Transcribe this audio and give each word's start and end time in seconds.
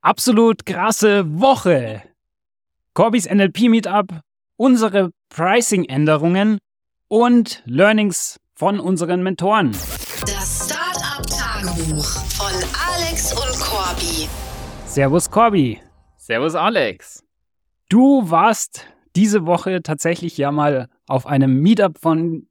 absolut 0.00 0.66
krasse 0.66 1.40
Woche. 1.40 2.02
Corbys 2.94 3.28
NLP 3.28 3.68
Meetup, 3.68 4.20
unsere 4.56 5.10
Pricing-Änderungen 5.28 6.58
und 7.08 7.62
Learnings 7.66 8.40
von 8.54 8.80
unseren 8.80 9.22
Mentoren. 9.22 9.72
Das 10.22 10.68
Startup 10.70 11.26
Tagebuch 11.26 12.04
von 12.04 12.52
Alex 12.92 13.32
und 13.32 13.60
Corby. 13.60 14.28
Servus 14.86 15.30
Corby. 15.30 15.80
Servus 16.16 16.54
Alex. 16.54 17.24
Du 17.88 18.30
warst 18.30 18.86
diese 19.16 19.46
Woche 19.46 19.82
tatsächlich 19.82 20.36
ja 20.36 20.52
mal 20.52 20.88
auf 21.06 21.26
einem 21.26 21.60
Meetup 21.60 21.98
von 21.98 22.46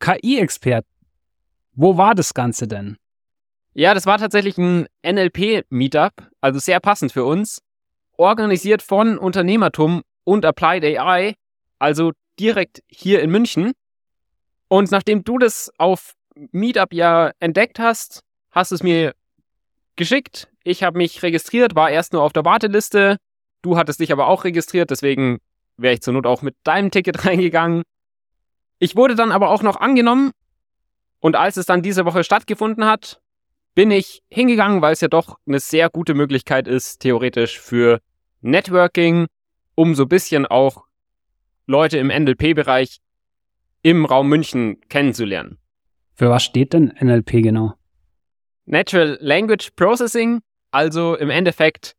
KI-Experten. 0.00 0.88
Wo 1.74 1.96
war 1.96 2.14
das 2.14 2.34
Ganze 2.34 2.66
denn? 2.66 2.96
Ja, 3.74 3.94
das 3.94 4.04
war 4.04 4.18
tatsächlich 4.18 4.58
ein 4.58 4.86
NLP-Meetup, 5.02 6.12
also 6.40 6.58
sehr 6.58 6.80
passend 6.80 7.12
für 7.12 7.24
uns. 7.24 7.62
Organisiert 8.18 8.82
von 8.82 9.16
Unternehmertum 9.16 10.02
und 10.24 10.44
Applied 10.44 10.84
AI, 10.84 11.34
also 11.78 12.12
direkt 12.38 12.82
hier 12.86 13.22
in 13.22 13.30
München. 13.30 13.72
Und 14.68 14.90
nachdem 14.90 15.24
du 15.24 15.38
das 15.38 15.70
auf 15.78 16.12
Meetup 16.34 16.92
ja 16.92 17.32
entdeckt 17.40 17.78
hast, 17.78 18.22
hast 18.50 18.72
es 18.72 18.82
mir 18.82 19.14
geschickt. 19.96 20.48
Ich 20.64 20.82
habe 20.82 20.98
mich 20.98 21.22
registriert, 21.22 21.74
war 21.74 21.90
erst 21.90 22.12
nur 22.12 22.22
auf 22.22 22.32
der 22.32 22.44
Warteliste. 22.44 23.16
Du 23.62 23.76
hattest 23.78 24.00
dich 24.00 24.12
aber 24.12 24.26
auch 24.26 24.44
registriert, 24.44 24.90
deswegen 24.90 25.38
wäre 25.78 25.94
ich 25.94 26.02
zur 26.02 26.12
Not 26.12 26.26
auch 26.26 26.42
mit 26.42 26.56
deinem 26.64 26.90
Ticket 26.90 27.24
reingegangen. 27.24 27.84
Ich 28.78 28.96
wurde 28.96 29.14
dann 29.14 29.32
aber 29.32 29.48
auch 29.48 29.62
noch 29.62 29.76
angenommen. 29.76 30.32
Und 31.20 31.36
als 31.36 31.56
es 31.56 31.66
dann 31.66 31.82
diese 31.82 32.04
Woche 32.04 32.24
stattgefunden 32.24 32.84
hat, 32.84 33.21
bin 33.74 33.90
ich 33.90 34.22
hingegangen, 34.28 34.82
weil 34.82 34.92
es 34.92 35.00
ja 35.00 35.08
doch 35.08 35.38
eine 35.46 35.60
sehr 35.60 35.88
gute 35.88 36.14
Möglichkeit 36.14 36.68
ist, 36.68 36.98
theoretisch 37.00 37.58
für 37.58 38.00
Networking, 38.40 39.26
um 39.74 39.94
so 39.94 40.04
ein 40.04 40.08
bisschen 40.08 40.46
auch 40.46 40.84
Leute 41.66 41.98
im 41.98 42.08
NLP-Bereich 42.08 42.98
im 43.82 44.04
Raum 44.04 44.28
München 44.28 44.80
kennenzulernen. 44.88 45.58
Für 46.14 46.30
was 46.30 46.44
steht 46.44 46.72
denn 46.72 46.92
NLP 47.00 47.42
genau? 47.42 47.74
Natural 48.66 49.18
Language 49.20 49.70
Processing, 49.74 50.40
also 50.70 51.16
im 51.16 51.30
Endeffekt 51.30 51.94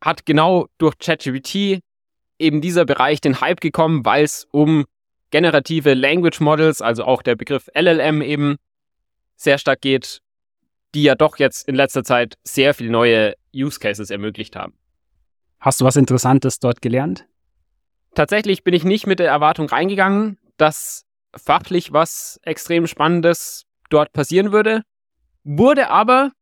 hat 0.00 0.26
genau 0.26 0.66
durch 0.78 0.98
ChatGPT 0.98 1.80
eben 2.38 2.60
dieser 2.60 2.84
Bereich 2.84 3.20
den 3.20 3.40
Hype 3.40 3.60
gekommen, 3.60 4.04
weil 4.04 4.24
es 4.24 4.46
um 4.50 4.84
generative 5.30 5.94
Language 5.94 6.40
Models, 6.40 6.82
also 6.82 7.04
auch 7.04 7.22
der 7.22 7.36
Begriff 7.36 7.68
LLM 7.74 8.20
eben 8.20 8.56
sehr 9.36 9.58
stark 9.58 9.80
geht 9.80 10.20
die 10.94 11.02
ja 11.02 11.14
doch 11.14 11.38
jetzt 11.38 11.68
in 11.68 11.74
letzter 11.74 12.04
Zeit 12.04 12.36
sehr 12.44 12.74
viele 12.74 12.90
neue 12.90 13.34
Use 13.54 13.78
Cases 13.78 14.10
ermöglicht 14.10 14.56
haben. 14.56 14.74
Hast 15.60 15.80
du 15.80 15.84
was 15.84 15.96
Interessantes 15.96 16.58
dort 16.58 16.82
gelernt? 16.82 17.26
Tatsächlich 18.14 18.64
bin 18.64 18.74
ich 18.74 18.84
nicht 18.84 19.06
mit 19.06 19.18
der 19.18 19.28
Erwartung 19.28 19.68
reingegangen, 19.68 20.38
dass 20.56 21.04
fachlich 21.34 21.92
was 21.92 22.38
extrem 22.42 22.86
Spannendes 22.86 23.64
dort 23.88 24.12
passieren 24.12 24.52
würde, 24.52 24.82
wurde 25.44 25.88
aber 25.88 26.32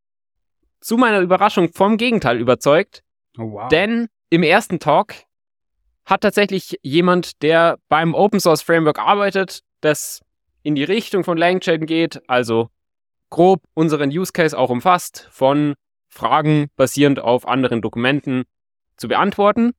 zu 0.81 0.97
meiner 0.97 1.21
Überraschung 1.21 1.73
vom 1.73 1.97
Gegenteil 1.97 2.39
überzeugt, 2.39 3.03
oh, 3.39 3.53
wow. 3.53 3.69
denn 3.69 4.09
im 4.31 4.43
ersten 4.43 4.79
Talk 4.79 5.15
hat 6.05 6.23
tatsächlich 6.23 6.79
jemand, 6.83 7.43
der 7.43 7.79
beim 7.89 8.15
Open 8.15 8.41
Source 8.41 8.63
Framework 8.63 8.99
arbeitet, 8.99 9.61
das 9.81 10.21
in 10.63 10.75
die 10.75 10.85
Richtung 10.85 11.25
von 11.25 11.39
LangChain 11.39 11.87
geht, 11.87 12.21
also 12.29 12.71
grob 13.31 13.63
unseren 13.75 14.11
Use 14.11 14.33
Case 14.33 14.57
auch 14.57 14.71
umfasst, 14.71 15.29
von 15.31 15.75
Fragen 16.09 16.69
basierend 16.77 17.21
auf 17.21 17.47
anderen 17.47 17.81
Dokumenten 17.81 18.45
zu 18.97 19.09
beantworten. 19.09 19.73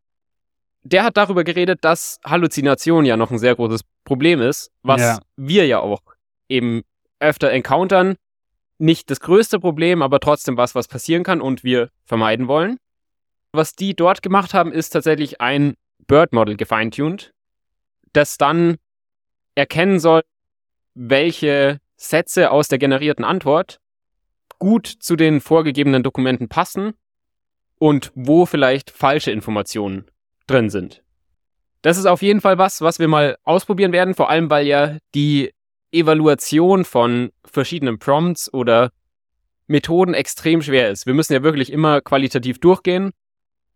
Der 0.84 1.04
hat 1.04 1.18
darüber 1.18 1.44
geredet, 1.44 1.80
dass 1.84 2.20
Halluzination 2.26 3.06
ja 3.06 3.18
noch 3.18 3.30
ein 3.30 3.38
sehr 3.38 3.56
großes 3.56 3.82
Problem 4.04 4.42
ist, 4.42 4.72
was 4.82 5.02
ja. 5.02 5.20
wir 5.36 5.68
ja 5.68 5.80
auch 5.80 6.02
eben 6.50 6.82
öfter 7.20 7.52
encountern. 7.52 8.16
Nicht 8.80 9.12
das 9.12 9.20
größte 9.20 9.60
Problem, 9.60 10.02
aber 10.02 10.20
trotzdem 10.20 10.58
was, 10.58 10.74
was 10.74 10.88
passieren 10.88 11.24
kann 11.24 11.40
und 11.40 11.64
wir 11.64 11.90
vermeiden 12.06 12.48
wollen. 12.48 12.78
Was 13.52 13.76
die 13.76 13.94
dort 13.94 14.24
gemacht 14.24 14.54
haben, 14.54 14.72
ist 14.72 14.90
tatsächlich 14.90 15.40
ein 15.40 15.76
Bird 16.08 16.34
Model 16.34 16.58
gefeintuned, 16.58 17.34
das 18.14 18.38
dann 18.38 18.78
erkennen 19.56 20.00
soll, 20.00 20.24
welche 20.96 21.80
Sätze 22.02 22.52
aus 22.52 22.68
der 22.68 22.80
generierten 22.80 23.24
Antwort 23.24 23.80
gut 24.58 24.88
zu 24.88 25.16
den 25.16 25.40
vorgegebenen 25.40 26.04
Dokumenten 26.04 26.50
passen 26.50 26.94
und 27.78 28.12
wo 28.16 28.46
vielleicht 28.46 28.90
falsche 28.90 29.32
Informationen 29.32 30.06
drin 30.48 30.70
sind. 30.70 31.04
Das 31.84 31.98
ist 31.98 32.06
auf 32.06 32.22
jeden 32.22 32.42
Fall 32.42 32.58
was, 32.58 32.82
was 32.82 33.00
wir 33.00 33.08
mal 33.08 33.38
ausprobieren 33.44 33.92
werden, 33.92 34.16
vor 34.16 34.30
allem 34.30 34.50
weil 34.50 34.66
ja 34.66 34.98
die 35.14 35.54
Evaluation 35.92 36.86
von 36.86 37.32
verschiedenen 37.44 38.00
Prompts 38.00 38.52
oder 38.52 38.92
Methoden 39.68 40.14
extrem 40.14 40.62
schwer 40.62 40.90
ist. 40.90 41.06
Wir 41.06 41.14
müssen 41.14 41.34
ja 41.34 41.44
wirklich 41.44 41.72
immer 41.72 42.02
qualitativ 42.02 42.60
durchgehen, 42.60 43.12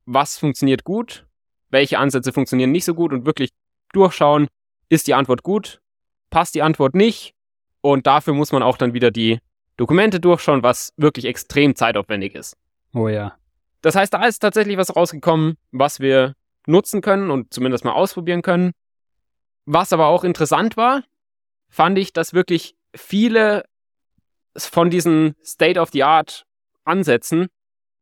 was 0.05 0.37
funktioniert 0.37 0.83
gut, 0.83 1.25
welche 1.69 1.99
Ansätze 1.99 2.33
funktionieren 2.33 2.71
nicht 2.71 2.85
so 2.85 2.95
gut 2.95 3.13
und 3.13 3.25
wirklich 3.25 3.51
durchschauen, 3.93 4.47
ist 4.89 5.07
die 5.07 5.13
Antwort 5.13 5.43
gut, 5.43 5.79
passt 6.31 6.55
die 6.55 6.61
Antwort 6.63 6.95
nicht, 6.95 7.34
und 7.85 8.07
dafür 8.07 8.33
muss 8.33 8.51
man 8.51 8.63
auch 8.63 8.77
dann 8.77 8.95
wieder 8.95 9.11
die 9.11 9.37
Dokumente 9.77 10.19
durchschauen, 10.19 10.63
was 10.63 10.91
wirklich 10.97 11.25
extrem 11.25 11.75
zeitaufwendig 11.75 12.33
ist. 12.33 12.57
Oh 12.95 13.07
ja. 13.07 13.37
Das 13.81 13.95
heißt, 13.95 14.11
da 14.11 14.25
ist 14.25 14.39
tatsächlich 14.39 14.77
was 14.77 14.95
rausgekommen, 14.95 15.57
was 15.71 15.99
wir 15.99 16.33
nutzen 16.65 17.01
können 17.01 17.29
und 17.29 17.53
zumindest 17.53 17.85
mal 17.85 17.91
ausprobieren 17.91 18.41
können. 18.41 18.71
Was 19.65 19.93
aber 19.93 20.07
auch 20.07 20.23
interessant 20.23 20.77
war, 20.77 21.03
fand 21.69 21.99
ich, 21.99 22.11
dass 22.11 22.33
wirklich 22.33 22.75
viele 22.95 23.65
von 24.57 24.89
diesen 24.89 25.35
State-of-the-Art 25.43 26.47
Ansätzen 26.85 27.49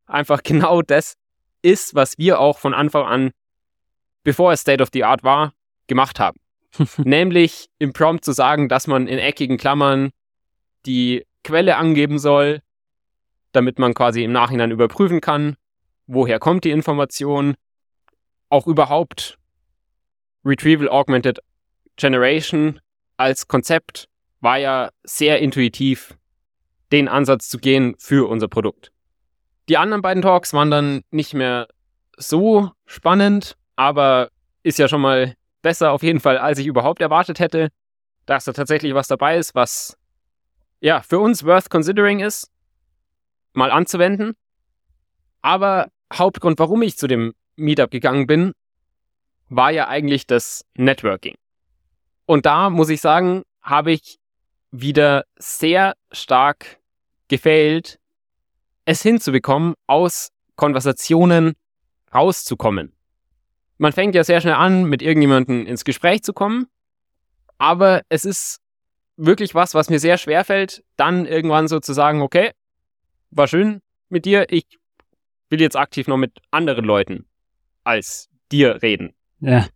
einfach 0.06 0.44
genau 0.44 0.82
das 0.82 1.16
ist, 1.62 1.94
was 1.94 2.18
wir 2.18 2.40
auch 2.40 2.58
von 2.58 2.74
Anfang 2.74 3.06
an, 3.06 3.32
bevor 4.24 4.54
es 4.54 4.62
State-of-the-Art 4.62 5.24
war, 5.24 5.52
gemacht 5.88 6.22
haben. 6.22 6.40
nämlich 6.98 7.70
im 7.80 7.94
Prompt 7.94 8.26
zu 8.26 8.32
sagen, 8.32 8.70
dass 8.70 8.88
man 8.88 9.08
in 9.08 9.20
eckigen 9.20 9.58
Klammern 9.58 10.12
die 10.86 11.26
Quelle 11.44 11.78
angeben 11.78 12.20
soll, 12.20 12.62
damit 13.52 13.80
man 13.80 13.94
quasi 13.94 14.24
im 14.24 14.32
Nachhinein 14.32 14.72
überprüfen 14.72 15.22
kann, 15.22 15.56
woher 16.08 16.40
kommt 16.40 16.64
die 16.64 16.72
Information, 16.72 17.56
auch 18.50 18.68
überhaupt 18.68 19.38
Retrieval 20.46 20.90
Augmented 20.90 21.40
Generation 21.96 22.80
als 23.18 23.48
Konzept 23.48 24.10
war 24.42 24.58
ja 24.58 24.90
sehr 25.04 25.40
intuitiv, 25.40 26.18
den 26.92 27.08
Ansatz 27.08 27.48
zu 27.50 27.58
gehen 27.58 27.96
für 27.98 28.30
unser 28.30 28.48
Produkt. 28.48 28.92
Die 29.70 29.78
anderen 29.78 30.02
beiden 30.02 30.22
Talks 30.22 30.54
waren 30.54 30.70
dann 30.70 31.04
nicht 31.12 31.34
mehr 31.34 31.68
so 32.18 32.72
spannend, 32.86 33.56
aber 33.76 34.30
ist 34.64 34.80
ja 34.80 34.88
schon 34.88 35.02
mal 35.02 35.36
besser 35.64 35.92
auf 35.92 36.04
jeden 36.04 36.20
Fall, 36.20 36.38
als 36.38 36.60
ich 36.60 36.68
überhaupt 36.68 37.02
erwartet 37.02 37.40
hätte, 37.40 37.70
dass 38.28 38.46
da 38.46 38.54
tatsächlich 38.54 38.94
was 38.94 39.08
dabei 39.08 39.38
ist, 39.38 39.56
was 39.56 39.98
ja 40.80 41.02
für 41.02 41.18
uns 41.18 41.44
worth 41.44 41.72
considering 41.72 42.20
ist, 42.20 42.52
mal 43.54 43.72
anzuwenden. 43.72 44.36
Aber 45.42 45.90
Hauptgrund, 46.14 46.60
warum 46.60 46.84
ich 46.84 46.98
zu 46.98 47.08
dem 47.08 47.34
Meetup 47.56 47.90
gegangen 47.90 48.28
bin, 48.28 48.54
war 49.50 49.72
ja 49.72 49.88
eigentlich 49.88 50.28
das 50.28 50.66
Networking. 50.76 51.36
Und 52.26 52.46
da 52.46 52.70
muss 52.70 52.90
ich 52.90 53.02
sagen, 53.02 53.44
habe 53.62 53.92
ich 53.92 54.20
wieder 54.72 55.26
sehr 55.38 55.96
stark 56.12 56.80
gefailt, 57.28 58.00
es 58.86 59.02
hinzubekommen, 59.02 59.76
aus 59.88 60.30
Konversationen 60.56 61.54
rauszukommen 62.14 62.94
man 63.84 63.92
fängt 63.92 64.16
ja 64.16 64.24
sehr 64.24 64.40
schnell 64.40 64.54
an, 64.54 64.86
mit 64.86 65.02
irgendjemandem 65.02 65.68
ins 65.68 65.84
Gespräch 65.84 66.24
zu 66.24 66.32
kommen. 66.32 66.68
Aber 67.58 68.02
es 68.08 68.24
ist 68.24 68.62
wirklich 69.18 69.56
was, 69.56 69.76
was 69.76 69.90
mir 69.90 70.00
sehr 70.00 70.18
schwer 70.18 70.46
fällt, 70.46 70.86
dann 70.96 71.26
irgendwann 71.26 71.68
so 71.68 71.82
zu 71.82 71.92
sagen, 71.92 72.22
okay, 72.22 72.52
war 73.30 73.46
schön 73.46 73.82
mit 74.08 74.24
dir, 74.24 74.46
ich 74.50 74.80
will 75.50 75.60
jetzt 75.60 75.76
aktiv 75.76 76.08
noch 76.08 76.16
mit 76.16 76.32
anderen 76.50 76.86
Leuten 76.86 77.26
als 77.84 78.30
dir 78.54 78.82
reden. 78.82 79.14
Ja. 79.42 79.68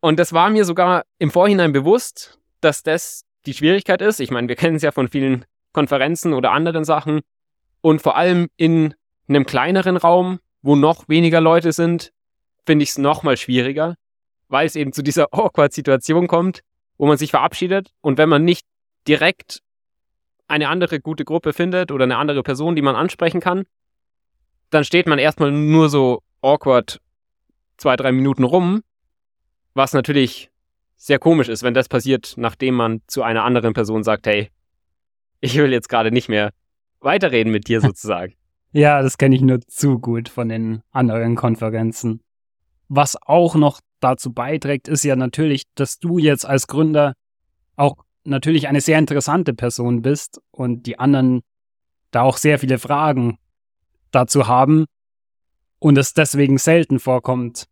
Und 0.00 0.18
das 0.18 0.32
war 0.32 0.50
mir 0.50 0.64
sogar 0.64 1.04
im 1.20 1.30
Vorhinein 1.30 1.72
bewusst, 1.72 2.40
dass 2.60 2.82
das 2.82 3.24
die 3.46 3.54
Schwierigkeit 3.54 4.02
ist. 4.02 4.18
Ich 4.18 4.32
meine, 4.32 4.48
wir 4.48 4.56
kennen 4.56 4.74
es 4.74 4.82
ja 4.82 4.90
von 4.90 5.06
vielen 5.06 5.44
Konferenzen 5.72 6.32
oder 6.32 6.50
anderen 6.50 6.84
Sachen. 6.84 7.20
Und 7.82 8.02
vor 8.02 8.16
allem 8.16 8.48
in 8.56 8.94
einem 9.28 9.46
kleineren 9.46 9.96
Raum, 9.96 10.40
wo 10.60 10.74
noch 10.74 11.08
weniger 11.08 11.40
Leute 11.40 11.70
sind, 11.70 12.12
finde 12.66 12.82
ich 12.82 12.90
es 12.90 12.98
nochmal 12.98 13.36
schwieriger, 13.36 13.96
weil 14.48 14.66
es 14.66 14.76
eben 14.76 14.92
zu 14.92 15.02
dieser 15.02 15.28
Awkward-Situation 15.32 16.28
kommt, 16.28 16.60
wo 16.98 17.06
man 17.06 17.18
sich 17.18 17.30
verabschiedet 17.30 17.92
und 18.00 18.18
wenn 18.18 18.28
man 18.28 18.44
nicht 18.44 18.66
direkt 19.08 19.62
eine 20.48 20.68
andere 20.68 21.00
gute 21.00 21.24
Gruppe 21.24 21.52
findet 21.52 21.90
oder 21.90 22.04
eine 22.04 22.18
andere 22.18 22.42
Person, 22.42 22.76
die 22.76 22.82
man 22.82 22.94
ansprechen 22.94 23.40
kann, 23.40 23.64
dann 24.70 24.84
steht 24.84 25.06
man 25.06 25.18
erstmal 25.18 25.50
nur 25.50 25.88
so 25.88 26.22
awkward 26.40 27.00
zwei, 27.76 27.96
drei 27.96 28.12
Minuten 28.12 28.44
rum, 28.44 28.82
was 29.74 29.92
natürlich 29.92 30.50
sehr 30.96 31.18
komisch 31.18 31.48
ist, 31.48 31.62
wenn 31.62 31.74
das 31.74 31.88
passiert, 31.88 32.34
nachdem 32.36 32.74
man 32.74 33.00
zu 33.06 33.22
einer 33.22 33.44
anderen 33.44 33.72
Person 33.72 34.04
sagt, 34.04 34.26
hey, 34.26 34.50
ich 35.40 35.56
will 35.56 35.72
jetzt 35.72 35.88
gerade 35.88 36.12
nicht 36.12 36.28
mehr 36.28 36.52
weiterreden 37.00 37.50
mit 37.50 37.66
dir 37.66 37.80
sozusagen. 37.82 38.34
Ja, 38.72 39.02
das 39.02 39.18
kenne 39.18 39.34
ich 39.34 39.42
nur 39.42 39.60
zu 39.60 39.98
gut 39.98 40.28
von 40.28 40.48
den 40.48 40.82
anderen 40.92 41.34
Konferenzen. 41.34 42.20
Was 42.94 43.16
auch 43.22 43.54
noch 43.54 43.80
dazu 44.00 44.34
beiträgt, 44.34 44.86
ist 44.86 45.02
ja 45.02 45.16
natürlich, 45.16 45.62
dass 45.76 45.98
du 45.98 46.18
jetzt 46.18 46.44
als 46.44 46.66
Gründer 46.66 47.14
auch 47.74 48.04
natürlich 48.24 48.68
eine 48.68 48.82
sehr 48.82 48.98
interessante 48.98 49.54
Person 49.54 50.02
bist 50.02 50.42
und 50.50 50.82
die 50.82 50.98
anderen 50.98 51.40
da 52.10 52.20
auch 52.20 52.36
sehr 52.36 52.58
viele 52.58 52.78
Fragen 52.78 53.38
dazu 54.10 54.46
haben 54.46 54.84
und 55.78 55.96
es 55.96 56.12
deswegen 56.12 56.58
selten 56.58 56.98
vorkommt, 56.98 57.64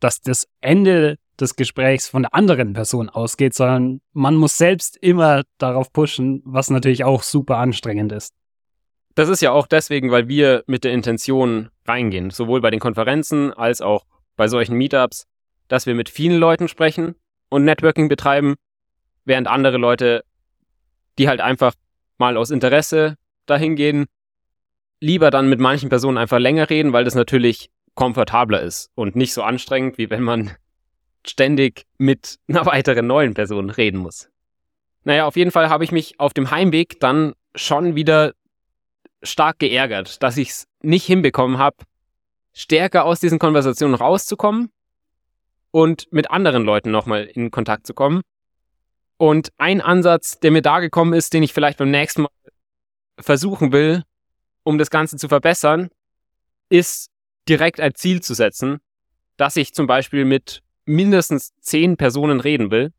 dass 0.00 0.20
das 0.20 0.48
Ende 0.60 1.16
des 1.38 1.54
Gesprächs 1.54 2.08
von 2.08 2.22
der 2.22 2.34
anderen 2.34 2.72
Person 2.72 3.08
ausgeht, 3.08 3.54
sondern 3.54 4.00
man 4.14 4.34
muss 4.34 4.58
selbst 4.58 4.96
immer 4.96 5.44
darauf 5.58 5.92
pushen, 5.92 6.42
was 6.44 6.70
natürlich 6.70 7.04
auch 7.04 7.22
super 7.22 7.58
anstrengend 7.58 8.10
ist. 8.10 8.34
Das 9.14 9.28
ist 9.28 9.42
ja 9.42 9.52
auch 9.52 9.68
deswegen, 9.68 10.10
weil 10.10 10.26
wir 10.26 10.64
mit 10.66 10.82
der 10.82 10.92
Intention 10.92 11.70
reingehen, 11.86 12.30
sowohl 12.30 12.60
bei 12.60 12.72
den 12.72 12.80
Konferenzen 12.80 13.52
als 13.52 13.80
auch 13.80 14.06
bei 14.36 14.48
solchen 14.48 14.76
Meetups, 14.76 15.26
dass 15.68 15.86
wir 15.86 15.94
mit 15.94 16.08
vielen 16.08 16.38
Leuten 16.38 16.68
sprechen 16.68 17.14
und 17.48 17.64
Networking 17.64 18.08
betreiben, 18.08 18.54
während 19.24 19.48
andere 19.48 19.78
Leute, 19.78 20.24
die 21.18 21.28
halt 21.28 21.40
einfach 21.40 21.74
mal 22.18 22.36
aus 22.36 22.50
Interesse 22.50 23.16
dahin 23.46 23.76
gehen, 23.76 24.06
lieber 25.00 25.30
dann 25.30 25.48
mit 25.48 25.60
manchen 25.60 25.88
Personen 25.88 26.18
einfach 26.18 26.38
länger 26.38 26.70
reden, 26.70 26.92
weil 26.92 27.04
das 27.04 27.14
natürlich 27.14 27.70
komfortabler 27.94 28.60
ist 28.60 28.90
und 28.94 29.16
nicht 29.16 29.32
so 29.32 29.42
anstrengend, 29.42 29.98
wie 29.98 30.10
wenn 30.10 30.22
man 30.22 30.50
ständig 31.26 31.86
mit 31.98 32.38
einer 32.48 32.66
weiteren 32.66 33.06
neuen 33.06 33.34
Person 33.34 33.70
reden 33.70 33.98
muss. 33.98 34.28
Naja, 35.04 35.26
auf 35.26 35.36
jeden 35.36 35.50
Fall 35.50 35.68
habe 35.68 35.84
ich 35.84 35.92
mich 35.92 36.18
auf 36.18 36.32
dem 36.32 36.50
Heimweg 36.50 36.98
dann 37.00 37.34
schon 37.54 37.94
wieder 37.94 38.32
stark 39.22 39.58
geärgert, 39.58 40.22
dass 40.22 40.36
ich 40.36 40.50
es 40.50 40.66
nicht 40.82 41.04
hinbekommen 41.04 41.58
habe, 41.58 41.76
stärker 42.54 43.04
aus 43.04 43.20
diesen 43.20 43.38
Konversationen 43.38 43.94
rauszukommen 43.94 44.70
und 45.70 46.10
mit 46.12 46.30
anderen 46.30 46.64
Leuten 46.64 46.90
nochmal 46.90 47.24
in 47.24 47.50
Kontakt 47.50 47.86
zu 47.86 47.92
kommen. 47.94 48.22
Und 49.16 49.52
ein 49.58 49.80
Ansatz, 49.80 50.38
der 50.40 50.50
mir 50.50 50.62
da 50.62 50.80
gekommen 50.80 51.12
ist, 51.12 51.34
den 51.34 51.42
ich 51.42 51.52
vielleicht 51.52 51.78
beim 51.78 51.90
nächsten 51.90 52.22
Mal 52.22 52.30
versuchen 53.18 53.72
will, 53.72 54.02
um 54.62 54.78
das 54.78 54.90
Ganze 54.90 55.16
zu 55.16 55.28
verbessern, 55.28 55.90
ist 56.68 57.10
direkt 57.48 57.80
ein 57.80 57.94
Ziel 57.94 58.22
zu 58.22 58.34
setzen, 58.34 58.80
dass 59.36 59.56
ich 59.56 59.74
zum 59.74 59.86
Beispiel 59.86 60.24
mit 60.24 60.62
mindestens 60.84 61.52
zehn 61.60 61.96
Personen 61.96 62.40
reden 62.40 62.70
will 62.70 62.92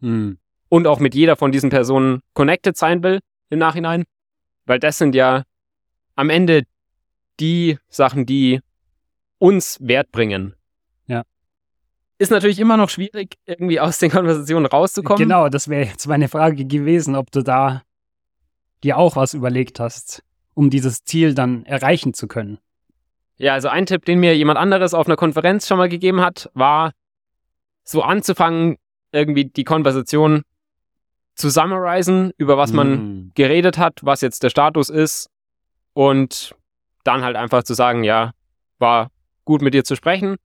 hm. 0.00 0.38
und 0.68 0.86
auch 0.86 1.00
mit 1.00 1.14
jeder 1.14 1.36
von 1.36 1.52
diesen 1.52 1.70
Personen 1.70 2.20
connected 2.34 2.76
sein 2.76 3.02
will 3.02 3.20
im 3.50 3.58
Nachhinein, 3.58 4.04
weil 4.66 4.78
das 4.78 4.98
sind 4.98 5.14
ja 5.14 5.44
am 6.14 6.30
Ende 6.30 6.64
die 7.40 7.78
Sachen, 7.88 8.26
die 8.26 8.60
uns 9.38 9.78
Wert 9.80 10.10
bringen. 10.12 10.54
Ja. 11.06 11.22
Ist 12.18 12.30
natürlich 12.30 12.58
immer 12.58 12.76
noch 12.76 12.90
schwierig, 12.90 13.36
irgendwie 13.46 13.80
aus 13.80 13.98
den 13.98 14.10
Konversationen 14.10 14.66
rauszukommen. 14.66 15.22
Genau, 15.22 15.48
das 15.48 15.68
wäre 15.68 15.86
jetzt 15.86 16.06
meine 16.06 16.28
Frage 16.28 16.64
gewesen, 16.64 17.14
ob 17.14 17.30
du 17.30 17.42
da 17.42 17.82
dir 18.84 18.96
auch 18.96 19.16
was 19.16 19.34
überlegt 19.34 19.80
hast, 19.80 20.22
um 20.54 20.70
dieses 20.70 21.04
Ziel 21.04 21.34
dann 21.34 21.64
erreichen 21.66 22.14
zu 22.14 22.28
können. 22.28 22.58
Ja, 23.36 23.54
also 23.54 23.68
ein 23.68 23.86
Tipp, 23.86 24.04
den 24.04 24.18
mir 24.18 24.36
jemand 24.36 24.58
anderes 24.58 24.94
auf 24.94 25.06
einer 25.06 25.16
Konferenz 25.16 25.68
schon 25.68 25.78
mal 25.78 25.88
gegeben 25.88 26.20
hat, 26.20 26.50
war 26.54 26.92
so 27.84 28.02
anzufangen, 28.02 28.76
irgendwie 29.12 29.44
die 29.46 29.64
Konversation 29.64 30.42
zu 31.34 31.48
summarisen, 31.48 32.32
über 32.36 32.58
was 32.58 32.72
man 32.72 32.90
mm. 32.90 33.32
geredet 33.34 33.78
hat, 33.78 34.00
was 34.02 34.20
jetzt 34.20 34.42
der 34.42 34.50
Status 34.50 34.90
ist 34.90 35.30
und 35.94 36.54
dann 37.04 37.22
halt 37.22 37.36
einfach 37.36 37.62
zu 37.62 37.74
sagen, 37.74 38.02
ja, 38.02 38.32
war 38.78 39.10
gut 39.48 39.62
mit 39.62 39.74
dir 39.74 39.84
zu 39.84 39.96
sprechen. 39.96 40.36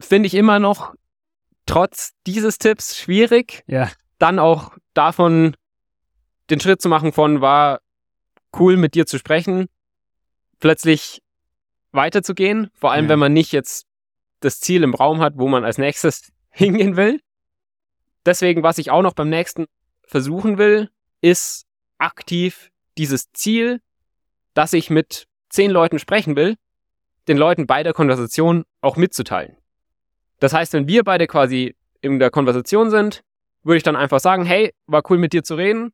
Finde 0.00 0.26
ich 0.26 0.34
immer 0.34 0.58
noch 0.58 0.94
trotz 1.66 2.12
dieses 2.26 2.58
Tipps 2.58 2.98
schwierig. 2.98 3.62
Ja. 3.66 3.90
Dann 4.18 4.38
auch 4.38 4.76
davon 4.94 5.56
den 6.50 6.60
Schritt 6.60 6.82
zu 6.82 6.88
machen 6.88 7.12
von 7.12 7.40
war 7.40 7.80
cool 8.58 8.76
mit 8.76 8.94
dir 8.94 9.06
zu 9.06 9.18
sprechen, 9.18 9.66
plötzlich 10.58 11.22
weiterzugehen, 11.92 12.70
vor 12.74 12.92
allem 12.92 13.04
ja. 13.04 13.10
wenn 13.10 13.18
man 13.18 13.32
nicht 13.32 13.52
jetzt 13.52 13.86
das 14.40 14.60
Ziel 14.60 14.82
im 14.82 14.94
Raum 14.94 15.20
hat, 15.20 15.34
wo 15.36 15.48
man 15.48 15.64
als 15.64 15.78
nächstes 15.78 16.32
hingehen 16.50 16.96
will. 16.96 17.20
Deswegen, 18.26 18.62
was 18.62 18.78
ich 18.78 18.90
auch 18.90 19.02
noch 19.02 19.14
beim 19.14 19.28
nächsten 19.28 19.66
versuchen 20.02 20.58
will, 20.58 20.90
ist 21.20 21.66
aktiv 21.98 22.70
dieses 22.96 23.30
Ziel 23.32 23.80
dass 24.54 24.72
ich 24.72 24.88
mit 24.88 25.26
zehn 25.50 25.70
Leuten 25.70 25.98
sprechen 25.98 26.36
will, 26.36 26.56
den 27.28 27.36
Leuten 27.36 27.66
bei 27.66 27.82
der 27.82 27.92
Konversation 27.92 28.64
auch 28.80 28.96
mitzuteilen. 28.96 29.56
Das 30.40 30.52
heißt, 30.52 30.72
wenn 30.72 30.88
wir 30.88 31.04
beide 31.04 31.26
quasi 31.26 31.74
in 32.00 32.18
der 32.18 32.30
Konversation 32.30 32.90
sind, 32.90 33.22
würde 33.62 33.78
ich 33.78 33.82
dann 33.82 33.96
einfach 33.96 34.20
sagen, 34.20 34.44
hey, 34.44 34.74
war 34.86 35.02
cool 35.10 35.18
mit 35.18 35.32
dir 35.32 35.42
zu 35.42 35.54
reden. 35.54 35.92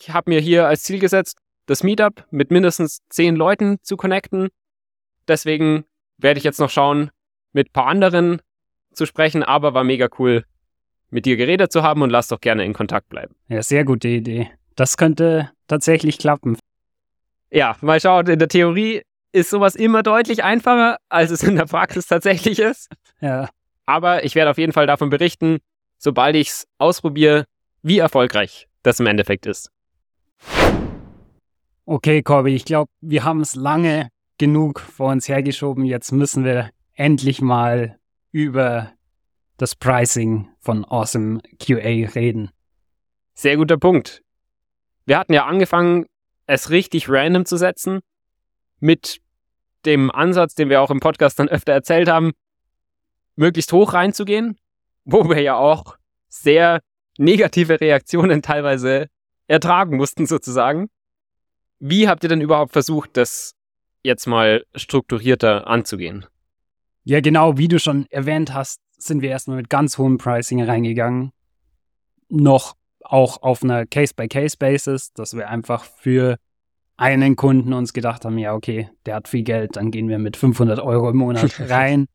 Ich 0.00 0.10
habe 0.10 0.30
mir 0.30 0.40
hier 0.40 0.66
als 0.66 0.82
Ziel 0.82 0.98
gesetzt, 0.98 1.38
das 1.66 1.82
Meetup 1.82 2.26
mit 2.30 2.50
mindestens 2.50 3.00
zehn 3.08 3.36
Leuten 3.36 3.78
zu 3.82 3.96
connecten. 3.96 4.48
Deswegen 5.28 5.84
werde 6.16 6.38
ich 6.38 6.44
jetzt 6.44 6.60
noch 6.60 6.70
schauen, 6.70 7.10
mit 7.52 7.68
ein 7.68 7.72
paar 7.72 7.86
anderen 7.86 8.40
zu 8.92 9.04
sprechen, 9.04 9.42
aber 9.42 9.74
war 9.74 9.84
mega 9.84 10.08
cool, 10.18 10.44
mit 11.10 11.26
dir 11.26 11.36
geredet 11.36 11.72
zu 11.72 11.82
haben 11.82 12.02
und 12.02 12.10
lass 12.10 12.28
doch 12.28 12.40
gerne 12.40 12.64
in 12.64 12.72
Kontakt 12.72 13.08
bleiben. 13.08 13.34
Ja, 13.48 13.62
sehr 13.62 13.84
gute 13.84 14.08
Idee. 14.08 14.50
Das 14.74 14.96
könnte 14.96 15.50
tatsächlich 15.66 16.18
klappen 16.18 16.56
ja, 17.50 17.76
mal 17.80 18.00
schauen, 18.00 18.26
in 18.26 18.38
der 18.38 18.48
Theorie 18.48 19.02
ist 19.36 19.50
sowas 19.50 19.76
immer 19.76 20.02
deutlich 20.02 20.42
einfacher, 20.42 20.96
als 21.10 21.30
es 21.30 21.42
in 21.42 21.56
der 21.56 21.66
Praxis 21.66 22.06
tatsächlich 22.06 22.58
ist. 22.58 22.90
Ja. 23.20 23.50
Aber 23.84 24.24
ich 24.24 24.34
werde 24.34 24.50
auf 24.50 24.58
jeden 24.58 24.72
Fall 24.72 24.86
davon 24.86 25.10
berichten, 25.10 25.58
sobald 25.98 26.36
ich 26.36 26.48
es 26.48 26.66
ausprobiere, 26.78 27.44
wie 27.82 27.98
erfolgreich 27.98 28.66
das 28.82 28.98
im 28.98 29.06
Endeffekt 29.06 29.44
ist. 29.44 29.70
Okay, 31.84 32.22
Corby, 32.22 32.54
ich 32.54 32.64
glaube, 32.64 32.90
wir 33.00 33.24
haben 33.24 33.40
es 33.40 33.54
lange 33.54 34.08
genug 34.38 34.80
vor 34.80 35.12
uns 35.12 35.28
hergeschoben. 35.28 35.84
Jetzt 35.84 36.12
müssen 36.12 36.44
wir 36.44 36.70
endlich 36.94 37.42
mal 37.42 37.98
über 38.32 38.92
das 39.58 39.74
Pricing 39.74 40.48
von 40.60 40.84
Awesome 40.84 41.40
QA 41.60 42.08
reden. 42.14 42.50
Sehr 43.34 43.58
guter 43.58 43.76
Punkt. 43.76 44.22
Wir 45.04 45.18
hatten 45.18 45.34
ja 45.34 45.44
angefangen 45.44 46.06
es 46.46 46.70
richtig 46.70 47.08
random 47.08 47.44
zu 47.44 47.56
setzen, 47.56 48.00
mit 48.80 49.20
dem 49.86 50.10
Ansatz, 50.10 50.54
den 50.54 50.68
wir 50.68 50.82
auch 50.82 50.90
im 50.90 51.00
Podcast 51.00 51.38
dann 51.38 51.48
öfter 51.48 51.72
erzählt 51.72 52.08
haben, 52.08 52.32
möglichst 53.36 53.72
hoch 53.72 53.92
reinzugehen, 53.92 54.58
wo 55.04 55.28
wir 55.28 55.40
ja 55.40 55.56
auch 55.56 55.96
sehr 56.28 56.80
negative 57.18 57.80
Reaktionen 57.80 58.42
teilweise 58.42 59.08
ertragen 59.46 59.96
mussten 59.96 60.26
sozusagen. 60.26 60.88
Wie 61.78 62.08
habt 62.08 62.24
ihr 62.24 62.28
denn 62.28 62.40
überhaupt 62.40 62.72
versucht, 62.72 63.16
das 63.16 63.54
jetzt 64.02 64.26
mal 64.26 64.64
strukturierter 64.74 65.66
anzugehen? 65.66 66.26
Ja, 67.04 67.20
genau, 67.20 67.56
wie 67.56 67.68
du 67.68 67.78
schon 67.78 68.06
erwähnt 68.10 68.52
hast, 68.52 68.80
sind 68.98 69.22
wir 69.22 69.30
erstmal 69.30 69.58
mit 69.58 69.70
ganz 69.70 69.98
hohem 69.98 70.18
Pricing 70.18 70.62
reingegangen. 70.62 71.32
Noch 72.28 72.74
auch 73.00 73.42
auf 73.42 73.62
einer 73.62 73.86
Case-by-Case-Basis, 73.86 75.12
dass 75.12 75.36
wir 75.36 75.48
einfach 75.48 75.84
für 75.84 76.38
einen 76.96 77.36
Kunden 77.36 77.72
uns 77.72 77.92
gedacht 77.92 78.24
haben, 78.24 78.38
ja, 78.38 78.54
okay, 78.54 78.88
der 79.04 79.16
hat 79.16 79.28
viel 79.28 79.42
Geld, 79.42 79.76
dann 79.76 79.90
gehen 79.90 80.08
wir 80.08 80.18
mit 80.18 80.36
500 80.36 80.80
Euro 80.80 81.10
im 81.10 81.18
Monat 81.18 81.60
rein. 81.70 82.06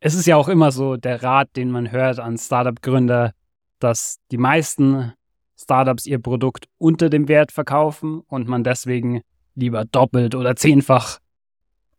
es 0.00 0.14
ist 0.14 0.26
ja 0.26 0.36
auch 0.36 0.48
immer 0.48 0.72
so 0.72 0.96
der 0.96 1.22
Rat, 1.22 1.50
den 1.56 1.70
man 1.70 1.90
hört 1.90 2.18
an 2.18 2.38
Startup-Gründer, 2.38 3.32
dass 3.78 4.18
die 4.30 4.38
meisten 4.38 5.12
Startups 5.58 6.06
ihr 6.06 6.18
Produkt 6.18 6.66
unter 6.78 7.10
dem 7.10 7.28
Wert 7.28 7.52
verkaufen 7.52 8.20
und 8.20 8.48
man 8.48 8.64
deswegen 8.64 9.22
lieber 9.54 9.84
doppelt 9.84 10.34
oder 10.34 10.56
zehnfach 10.56 11.18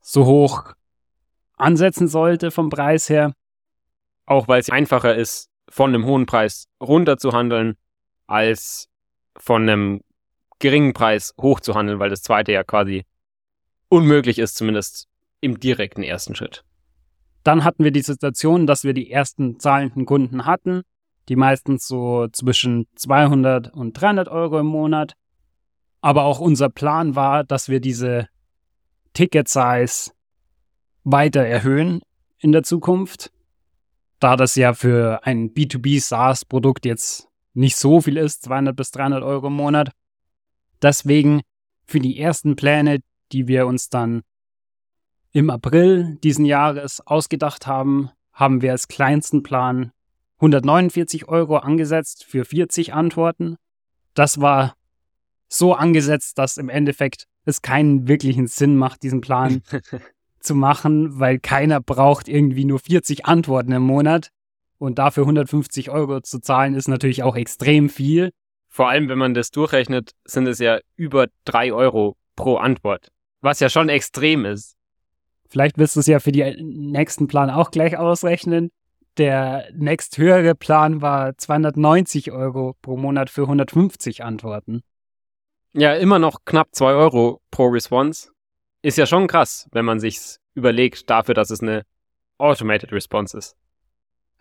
so 0.02 0.26
hoch 0.26 0.74
ansetzen 1.58 2.08
sollte 2.08 2.52
vom 2.52 2.70
Preis 2.70 3.10
her. 3.10 3.34
Auch 4.26 4.48
weil 4.48 4.60
es 4.60 4.70
einfacher 4.70 5.16
ist, 5.16 5.50
von 5.70 5.94
einem 5.94 6.06
hohen 6.06 6.26
Preis 6.26 6.68
runter 6.82 7.18
zu 7.18 7.32
handeln, 7.32 7.76
als 8.28 8.88
von 9.38 9.64
einem 9.64 10.02
geringen 10.60 10.94
Preis 10.94 11.34
hochzuhandeln, 11.40 12.00
weil 12.00 12.10
das 12.10 12.22
zweite 12.22 12.52
ja 12.52 12.64
quasi 12.64 13.06
unmöglich 13.90 14.40
ist, 14.40 14.56
zumindest 14.56 15.08
im 15.40 15.60
direkten 15.60 16.04
ersten 16.04 16.36
Schritt. 16.36 16.64
Dann 17.44 17.64
hatten 17.64 17.84
wir 17.84 17.92
die 17.92 18.02
Situation, 18.02 18.68
dass 18.68 18.84
wir 18.84 18.94
die 18.94 19.12
ersten 19.12 19.60
zahlenden 19.60 20.06
Kunden 20.06 20.46
hatten, 20.46 20.82
die 21.30 21.36
meistens 21.36 21.88
so 21.88 22.28
zwischen 22.32 22.88
200 22.96 23.74
und 23.74 23.94
300 23.94 24.28
Euro 24.28 24.60
im 24.60 24.66
Monat. 24.66 25.14
Aber 26.02 26.24
auch 26.24 26.40
unser 26.40 26.70
Plan 26.70 27.16
war, 27.16 27.44
dass 27.44 27.70
wir 27.70 27.80
diese 27.80 28.28
Ticket-Size 29.14 30.12
weiter 31.04 31.42
erhöhen 31.42 32.02
in 32.40 32.52
der 32.52 32.64
Zukunft, 32.64 33.32
da 34.20 34.36
das 34.36 34.56
ja 34.56 34.74
für 34.74 35.22
ein 35.24 35.54
B2B 35.54 36.02
SaaS-Produkt 36.02 36.86
jetzt 36.86 37.28
nicht 37.54 37.76
so 37.76 38.02
viel 38.02 38.18
ist, 38.18 38.44
200 38.44 38.76
bis 38.76 38.92
300 38.92 39.24
Euro 39.24 39.48
im 39.48 39.54
Monat. 39.54 39.92
Deswegen 40.82 41.42
für 41.86 42.00
die 42.00 42.20
ersten 42.20 42.56
Pläne, 42.56 43.00
die 43.32 43.48
wir 43.48 43.68
uns 43.68 43.90
dann 43.90 44.24
im 45.32 45.50
April 45.50 46.18
diesen 46.24 46.46
Jahres 46.46 47.06
ausgedacht 47.06 47.68
haben, 47.68 48.10
haben 48.34 48.62
wir 48.62 48.72
als 48.72 48.88
kleinsten 48.88 49.44
Plan 49.44 49.92
149 50.38 51.28
Euro 51.28 51.58
angesetzt 51.58 52.24
für 52.24 52.46
40 52.46 52.94
Antworten. 52.94 53.58
Das 54.14 54.40
war 54.40 54.76
so 55.48 55.74
angesetzt, 55.74 56.38
dass 56.38 56.58
im 56.58 56.70
Endeffekt 56.70 57.26
es 57.46 57.62
keinen 57.62 58.08
wirklichen 58.08 58.48
Sinn 58.48 58.78
macht, 58.78 59.04
diesen 59.04 59.22
Plan 59.22 59.62
zu 60.40 60.54
machen, 60.54 61.20
weil 61.20 61.40
keiner 61.40 61.82
braucht 61.82 62.28
irgendwie 62.28 62.66
nur 62.66 62.80
40 62.80 63.26
Antworten 63.26 63.72
im 63.72 63.84
Monat. 63.84 64.30
Und 64.80 65.00
dafür 65.00 65.24
150 65.24 65.90
Euro 65.90 66.22
zu 66.22 66.40
zahlen, 66.40 66.76
ist 66.76 66.88
natürlich 66.88 67.24
auch 67.24 67.36
extrem 67.36 67.90
viel. 67.90 68.32
Vor 68.70 68.90
allem, 68.90 69.10
wenn 69.10 69.18
man 69.18 69.34
das 69.34 69.52
durchrechnet, 69.52 70.12
sind 70.26 70.48
es 70.48 70.60
ja 70.60 70.80
über 70.96 71.28
3 71.46 71.74
Euro 71.74 72.16
pro 72.36 72.58
Antwort. 72.58 73.10
Was 73.42 73.60
ja 73.60 73.70
schon 73.70 73.90
extrem 73.90 74.46
ist. 74.46 74.76
Vielleicht 75.50 75.78
wirst 75.78 75.96
du 75.96 76.02
es 76.02 76.08
ja 76.08 76.20
für 76.20 76.32
die 76.32 76.44
nächsten 76.62 77.28
Plan 77.28 77.50
auch 77.50 77.72
gleich 77.72 77.98
ausrechnen. 77.98 78.72
Der 79.18 79.68
nächsthöhere 79.74 80.54
Plan 80.54 81.02
war 81.02 81.38
290 81.38 82.32
Euro 82.32 82.76
pro 82.82 82.98
Monat 82.98 83.30
für 83.30 83.44
150 83.44 84.24
Antworten. 84.24 84.84
Ja, 85.74 85.94
immer 85.96 86.20
noch 86.20 86.46
knapp 86.46 86.70
2 86.72 86.94
Euro 86.94 87.42
pro 87.50 87.68
Response. 87.68 88.32
Ist 88.82 88.98
ja 88.98 89.06
schon 89.06 89.28
krass, 89.28 89.68
wenn 89.72 89.86
man 89.86 90.00
sich's 90.00 90.40
überlegt, 90.54 91.10
dafür, 91.10 91.34
dass 91.34 91.50
es 91.50 91.62
eine 91.62 91.84
Automated 92.38 92.92
Response 92.92 93.38
ist. 93.38 93.56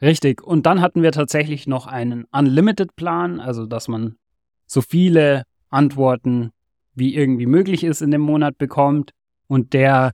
Richtig. 0.02 0.42
Und 0.42 0.66
dann 0.66 0.80
hatten 0.80 1.02
wir 1.02 1.12
tatsächlich 1.12 1.66
noch 1.66 1.86
einen 1.86 2.24
Unlimited-Plan, 2.24 3.40
also 3.40 3.66
dass 3.66 3.88
man 3.88 4.16
so 4.66 4.82
viele 4.82 5.44
Antworten 5.70 6.52
wie 6.94 7.14
irgendwie 7.14 7.46
möglich 7.46 7.84
ist 7.84 8.02
in 8.02 8.10
dem 8.10 8.20
Monat 8.20 8.58
bekommt. 8.58 9.12
Und 9.46 9.72
der 9.72 10.12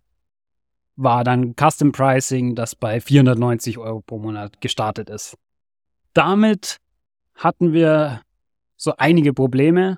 war 0.97 1.25
dann 1.25 1.55
Custom 1.57 1.93
Pricing, 1.93 2.55
das 2.55 2.75
bei 2.75 3.01
490 3.01 3.79
Euro 3.79 4.03
pro 4.03 4.19
Monat 4.19 4.61
gestartet 4.61 5.11
ist. 5.11 5.37
Damit 6.13 6.79
hatten 7.35 7.73
wir 7.73 8.23
so 8.77 8.95
einige 8.97 9.33
Probleme. 9.33 9.97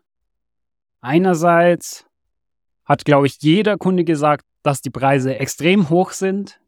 Einerseits 1.01 2.07
hat, 2.85 3.05
glaube 3.05 3.27
ich, 3.27 3.39
jeder 3.41 3.77
Kunde 3.77 4.05
gesagt, 4.05 4.45
dass 4.63 4.81
die 4.81 4.91
Preise 4.91 5.39
extrem 5.39 5.91
hoch 5.91 6.13
sind. 6.13 6.61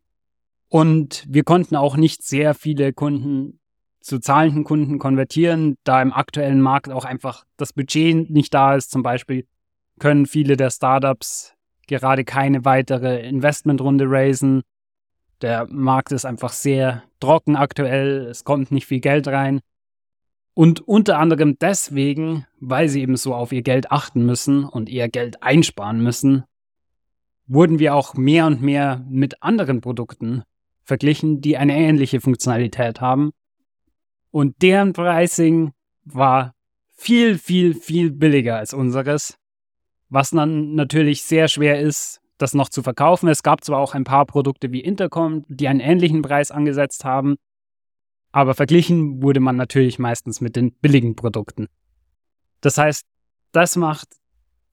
Und 0.69 1.25
wir 1.29 1.45
konnten 1.45 1.77
auch 1.77 1.97
nicht 1.97 2.23
sehr 2.23 2.55
viele 2.55 2.93
Kunden 2.93 3.61
zu 4.01 4.21
zahlenden 4.21 4.65
Kunden 4.65 4.99
konvertieren, 4.99 5.79
da 5.83 6.01
im 6.01 6.13
aktuellen 6.13 6.61
Markt 6.61 6.91
auch 6.91 7.05
einfach 7.05 7.45
das 7.57 7.73
Budget 7.73 8.31
nicht 8.31 8.55
da 8.55 8.77
ist. 8.77 8.91
Zum 8.91 9.03
Beispiel 9.03 9.47
können 9.99 10.27
viele 10.27 10.57
der 10.57 10.71
Startups 10.71 11.55
gerade 11.89 12.25
keine 12.25 12.65
weitere 12.65 13.27
Investmentrunde 13.29 14.05
raisen. 14.09 14.63
Der 15.43 15.67
Markt 15.69 16.13
ist 16.13 16.25
einfach 16.25 16.53
sehr 16.53 17.03
trocken 17.21 17.57
aktuell, 17.57 18.27
es 18.27 18.45
kommt 18.45 18.71
nicht 18.71 18.87
viel 18.87 19.01
Geld 19.01 19.29
rein. 19.29 19.61
Und 20.55 20.81
unter 20.81 21.19
anderem 21.19 21.59
deswegen, 21.59 22.47
weil 22.61 22.89
sie 22.89 23.03
eben 23.03 23.17
so 23.17 23.35
auf 23.35 23.53
ihr 23.53 23.63
Geld 23.63 23.91
achten 23.91 24.25
müssen 24.25 24.65
und 24.65 24.89
ihr 24.89 25.09
Geld 25.09 25.43
einsparen 25.43 26.03
müssen, 26.03 26.45
wurden 27.47 27.79
wir 27.79 27.95
auch 27.95 28.15
mehr 28.15 28.47
und 28.47 28.63
mehr 28.63 29.05
mit 29.09 29.43
anderen 29.43 29.81
Produkten 29.81 30.45
verglichen, 30.87 31.43
die 31.43 31.59
eine 31.59 31.76
ähnliche 31.76 32.21
Funktionalität 32.21 33.02
haben. 33.02 33.33
Und 34.31 34.62
deren 34.62 34.95
Pricing 34.95 35.73
war 36.05 36.55
viel, 36.95 37.37
viel, 37.37 37.75
viel 37.75 38.11
billiger 38.11 38.57
als 38.57 38.73
unseres 38.73 39.37
was 40.09 40.31
dann 40.31 40.75
natürlich 40.75 41.23
sehr 41.23 41.49
schwer 41.49 41.81
ist, 41.81 42.21
das 42.38 42.55
noch 42.55 42.69
zu 42.69 42.83
verkaufen. 42.83 43.28
Es 43.28 43.43
gab 43.43 43.64
zwar 43.64 43.78
auch 43.78 43.95
ein 43.95 44.05
paar 44.05 44.26
Produkte 44.26 44.73
wie 44.73 44.81
Intercom, 44.81 45.45
die 45.49 45.69
einen 45.69 45.81
ähnlichen 45.81 46.23
Preis 46.23 46.50
angesetzt 46.50 47.05
haben, 47.05 47.37
aber 48.33 48.55
verglichen 48.55 49.23
wurde 49.23 49.40
man 49.40 49.57
natürlich 49.57 49.99
meistens 49.99 50.40
mit 50.40 50.57
den 50.57 50.73
billigen 50.73 51.16
Produkten. 51.16 51.69
Das 52.61 52.78
heißt, 52.78 53.05
das 53.52 53.76
macht 53.76 54.09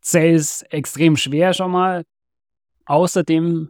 Sales 0.02 0.64
extrem 0.70 1.16
schwer 1.16 1.54
schon 1.54 1.72
mal. 1.72 2.04
Außerdem 2.86 3.70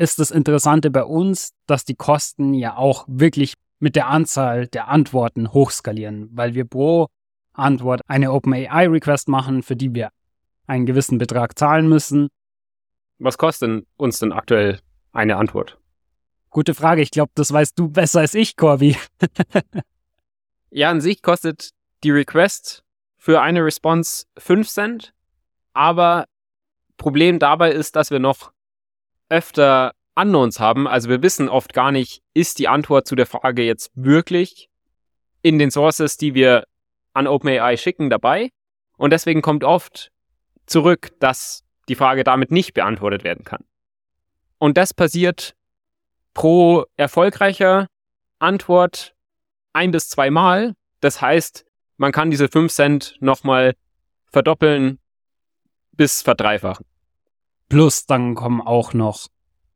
ist 0.00 0.18
das 0.18 0.30
Interessante 0.30 0.90
bei 0.90 1.04
uns, 1.04 1.52
dass 1.66 1.84
die 1.84 1.94
Kosten 1.94 2.54
ja 2.54 2.74
auch 2.74 3.04
wirklich 3.06 3.54
mit 3.80 3.96
der 3.96 4.08
Anzahl 4.08 4.66
der 4.66 4.88
Antworten 4.88 5.52
hochskalieren, 5.52 6.30
weil 6.32 6.54
wir 6.54 6.64
pro 6.64 7.08
Antwort 7.52 8.00
eine 8.08 8.32
OpenAI-Request 8.32 9.28
machen, 9.28 9.62
für 9.62 9.76
die 9.76 9.94
wir 9.94 10.10
einen 10.66 10.86
gewissen 10.86 11.18
Betrag 11.18 11.58
zahlen 11.58 11.86
müssen. 11.86 12.28
Was 13.18 13.36
kostet 13.36 13.86
uns 13.98 14.18
denn 14.18 14.32
aktuell 14.32 14.80
eine 15.12 15.36
Antwort? 15.36 15.76
Gute 16.48 16.72
Frage. 16.72 17.02
Ich 17.02 17.10
glaube, 17.10 17.32
das 17.34 17.52
weißt 17.52 17.78
du 17.78 17.88
besser 17.88 18.20
als 18.20 18.32
ich, 18.32 18.56
Corby. 18.56 18.96
ja, 20.70 20.90
an 20.90 21.02
sich 21.02 21.20
kostet 21.20 21.72
die 22.04 22.10
Request 22.10 22.84
für 23.18 23.42
eine 23.42 23.62
Response 23.62 24.24
5 24.38 24.66
Cent. 24.66 25.12
Aber 25.74 26.24
Problem 26.96 27.38
dabei 27.38 27.72
ist, 27.72 27.96
dass 27.96 28.10
wir 28.10 28.18
noch 28.18 28.52
öfter 29.30 29.92
Unknowns 30.14 30.60
haben. 30.60 30.86
Also 30.86 31.08
wir 31.08 31.22
wissen 31.22 31.48
oft 31.48 31.72
gar 31.72 31.92
nicht, 31.92 32.22
ist 32.34 32.58
die 32.58 32.68
Antwort 32.68 33.06
zu 33.06 33.14
der 33.16 33.26
Frage 33.26 33.62
jetzt 33.62 33.90
wirklich 33.94 34.68
in 35.42 35.58
den 35.58 35.70
Sources, 35.70 36.16
die 36.16 36.34
wir 36.34 36.64
an 37.14 37.26
OpenAI 37.26 37.76
schicken, 37.76 38.10
dabei. 38.10 38.50
Und 38.98 39.10
deswegen 39.10 39.40
kommt 39.40 39.64
oft 39.64 40.10
zurück, 40.66 41.12
dass 41.20 41.64
die 41.88 41.94
Frage 41.94 42.24
damit 42.24 42.50
nicht 42.50 42.74
beantwortet 42.74 43.24
werden 43.24 43.44
kann. 43.44 43.64
Und 44.58 44.76
das 44.76 44.92
passiert 44.92 45.54
pro 46.34 46.84
erfolgreicher 46.96 47.86
Antwort 48.38 49.14
ein 49.72 49.90
bis 49.90 50.08
zweimal. 50.08 50.74
Das 51.00 51.22
heißt, 51.22 51.64
man 51.96 52.12
kann 52.12 52.30
diese 52.30 52.48
5 52.48 52.72
Cent 52.72 53.16
nochmal 53.20 53.74
verdoppeln 54.30 54.98
bis 55.92 56.22
verdreifachen. 56.22 56.86
Plus 57.70 58.04
dann 58.04 58.34
kommen 58.34 58.60
auch 58.60 58.94
noch 58.94 59.28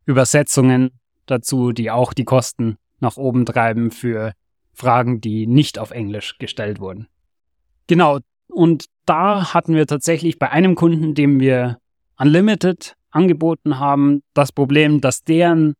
Übersetzungen 0.05 0.91
dazu, 1.27 1.71
die 1.73 1.93
auch 1.93 2.13
die 2.13 2.25
Kosten 2.25 2.77
nach 2.99 3.17
oben 3.17 3.47
treiben 3.47 3.93
für 3.93 4.33
Fragen, 4.73 5.21
die 5.21 5.47
nicht 5.47 5.79
auf 5.79 5.93
Englisch 5.93 6.37
gestellt 6.39 6.81
wurden. 6.81 7.07
Genau, 7.87 8.19
und 8.49 8.87
da 9.07 9.55
hatten 9.55 9.77
wir 9.77 9.87
tatsächlich 9.87 10.41
bei 10.41 10.51
einem 10.51 10.75
Kunden, 10.75 11.15
dem 11.15 11.39
wir 11.39 11.79
Unlimited 12.19 12.97
angeboten 13.11 13.79
haben, 13.79 14.25
das 14.35 14.51
Problem, 14.51 15.01
dass 15.01 15.23
deren 15.23 15.75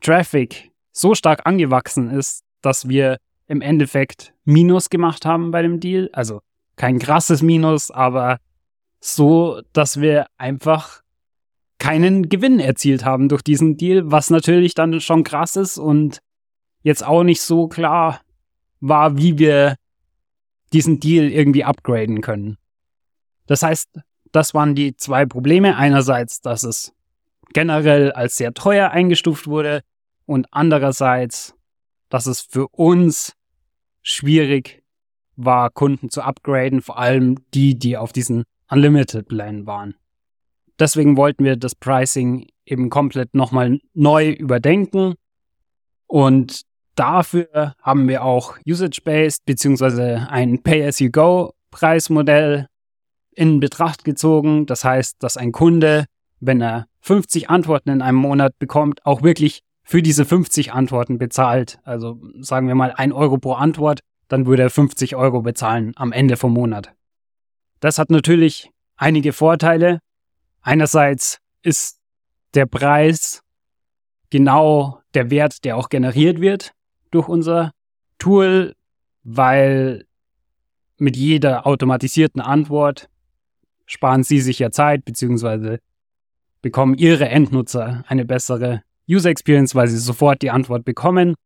Traffic 0.00 0.70
so 0.92 1.16
stark 1.16 1.44
angewachsen 1.44 2.08
ist, 2.08 2.44
dass 2.62 2.88
wir 2.88 3.18
im 3.48 3.62
Endeffekt 3.62 4.32
Minus 4.44 4.90
gemacht 4.90 5.26
haben 5.26 5.50
bei 5.50 5.62
dem 5.62 5.80
Deal. 5.80 6.08
Also 6.12 6.40
kein 6.76 7.00
krasses 7.00 7.42
Minus, 7.42 7.90
aber 7.90 8.38
so, 9.00 9.60
dass 9.72 10.00
wir 10.00 10.26
einfach 10.36 11.02
keinen 11.78 12.28
Gewinn 12.28 12.60
erzielt 12.60 13.04
haben 13.04 13.28
durch 13.28 13.42
diesen 13.42 13.76
Deal, 13.76 14.10
was 14.10 14.30
natürlich 14.30 14.74
dann 14.74 15.00
schon 15.00 15.24
krass 15.24 15.56
ist 15.56 15.78
und 15.78 16.20
jetzt 16.82 17.04
auch 17.04 17.22
nicht 17.22 17.42
so 17.42 17.68
klar 17.68 18.20
war, 18.80 19.16
wie 19.18 19.38
wir 19.38 19.76
diesen 20.72 21.00
Deal 21.00 21.30
irgendwie 21.30 21.64
upgraden 21.64 22.20
können. 22.20 22.56
Das 23.46 23.62
heißt, 23.62 24.00
das 24.32 24.54
waren 24.54 24.74
die 24.74 24.96
zwei 24.96 25.24
Probleme. 25.26 25.76
Einerseits, 25.76 26.40
dass 26.40 26.62
es 26.62 26.92
generell 27.52 28.12
als 28.12 28.36
sehr 28.36 28.52
teuer 28.54 28.90
eingestuft 28.90 29.46
wurde 29.46 29.82
und 30.26 30.46
andererseits, 30.50 31.54
dass 32.08 32.26
es 32.26 32.40
für 32.40 32.68
uns 32.68 33.32
schwierig 34.02 34.82
war, 35.36 35.70
Kunden 35.70 36.10
zu 36.10 36.22
upgraden, 36.22 36.82
vor 36.82 36.98
allem 36.98 37.36
die, 37.54 37.78
die 37.78 37.96
auf 37.96 38.12
diesen 38.12 38.44
Unlimited 38.68 39.28
Plan 39.28 39.66
waren. 39.66 39.94
Deswegen 40.78 41.16
wollten 41.16 41.44
wir 41.44 41.56
das 41.56 41.74
Pricing 41.74 42.46
eben 42.64 42.90
komplett 42.90 43.34
nochmal 43.34 43.80
neu 43.94 44.30
überdenken 44.30 45.14
und 46.06 46.66
Dafür 46.96 47.74
haben 47.82 48.08
wir 48.08 48.24
auch 48.24 48.56
Usage-Based 48.66 49.44
bzw. 49.44 50.14
ein 50.30 50.62
Pay-as-you-go-Preismodell 50.62 52.68
in 53.32 53.60
Betracht 53.60 54.04
gezogen. 54.04 54.64
Das 54.64 54.82
heißt, 54.82 55.22
dass 55.22 55.36
ein 55.36 55.52
Kunde, 55.52 56.06
wenn 56.40 56.62
er 56.62 56.86
50 57.02 57.50
Antworten 57.50 57.90
in 57.90 58.00
einem 58.00 58.16
Monat 58.16 58.58
bekommt, 58.58 59.04
auch 59.04 59.20
wirklich 59.22 59.60
für 59.84 60.00
diese 60.00 60.24
50 60.24 60.72
Antworten 60.72 61.18
bezahlt. 61.18 61.80
Also 61.84 62.18
sagen 62.40 62.66
wir 62.66 62.74
mal 62.74 62.92
1 62.92 63.12
Euro 63.12 63.36
pro 63.36 63.52
Antwort, 63.52 64.00
dann 64.28 64.46
würde 64.46 64.62
er 64.62 64.70
50 64.70 65.16
Euro 65.16 65.42
bezahlen 65.42 65.92
am 65.96 66.12
Ende 66.12 66.38
vom 66.38 66.54
Monat. 66.54 66.94
Das 67.80 67.98
hat 67.98 68.08
natürlich 68.10 68.70
einige 68.96 69.34
Vorteile. 69.34 69.98
Einerseits 70.66 71.38
ist 71.62 72.00
der 72.54 72.66
Preis 72.66 73.40
genau 74.30 75.00
der 75.14 75.30
Wert, 75.30 75.64
der 75.64 75.76
auch 75.76 75.88
generiert 75.88 76.40
wird 76.40 76.72
durch 77.12 77.28
unser 77.28 77.70
Tool, 78.18 78.74
weil 79.22 80.06
mit 80.98 81.16
jeder 81.16 81.68
automatisierten 81.68 82.40
Antwort 82.40 83.08
sparen 83.84 84.24
Sie 84.24 84.40
sich 84.40 84.58
ja 84.58 84.72
Zeit, 84.72 85.04
beziehungsweise 85.04 85.78
bekommen 86.62 86.94
Ihre 86.94 87.28
Endnutzer 87.28 88.02
eine 88.08 88.24
bessere 88.24 88.82
User 89.08 89.30
Experience, 89.30 89.76
weil 89.76 89.86
sie 89.86 89.98
sofort 89.98 90.42
die 90.42 90.50
Antwort 90.50 90.84
bekommen. 90.84 91.36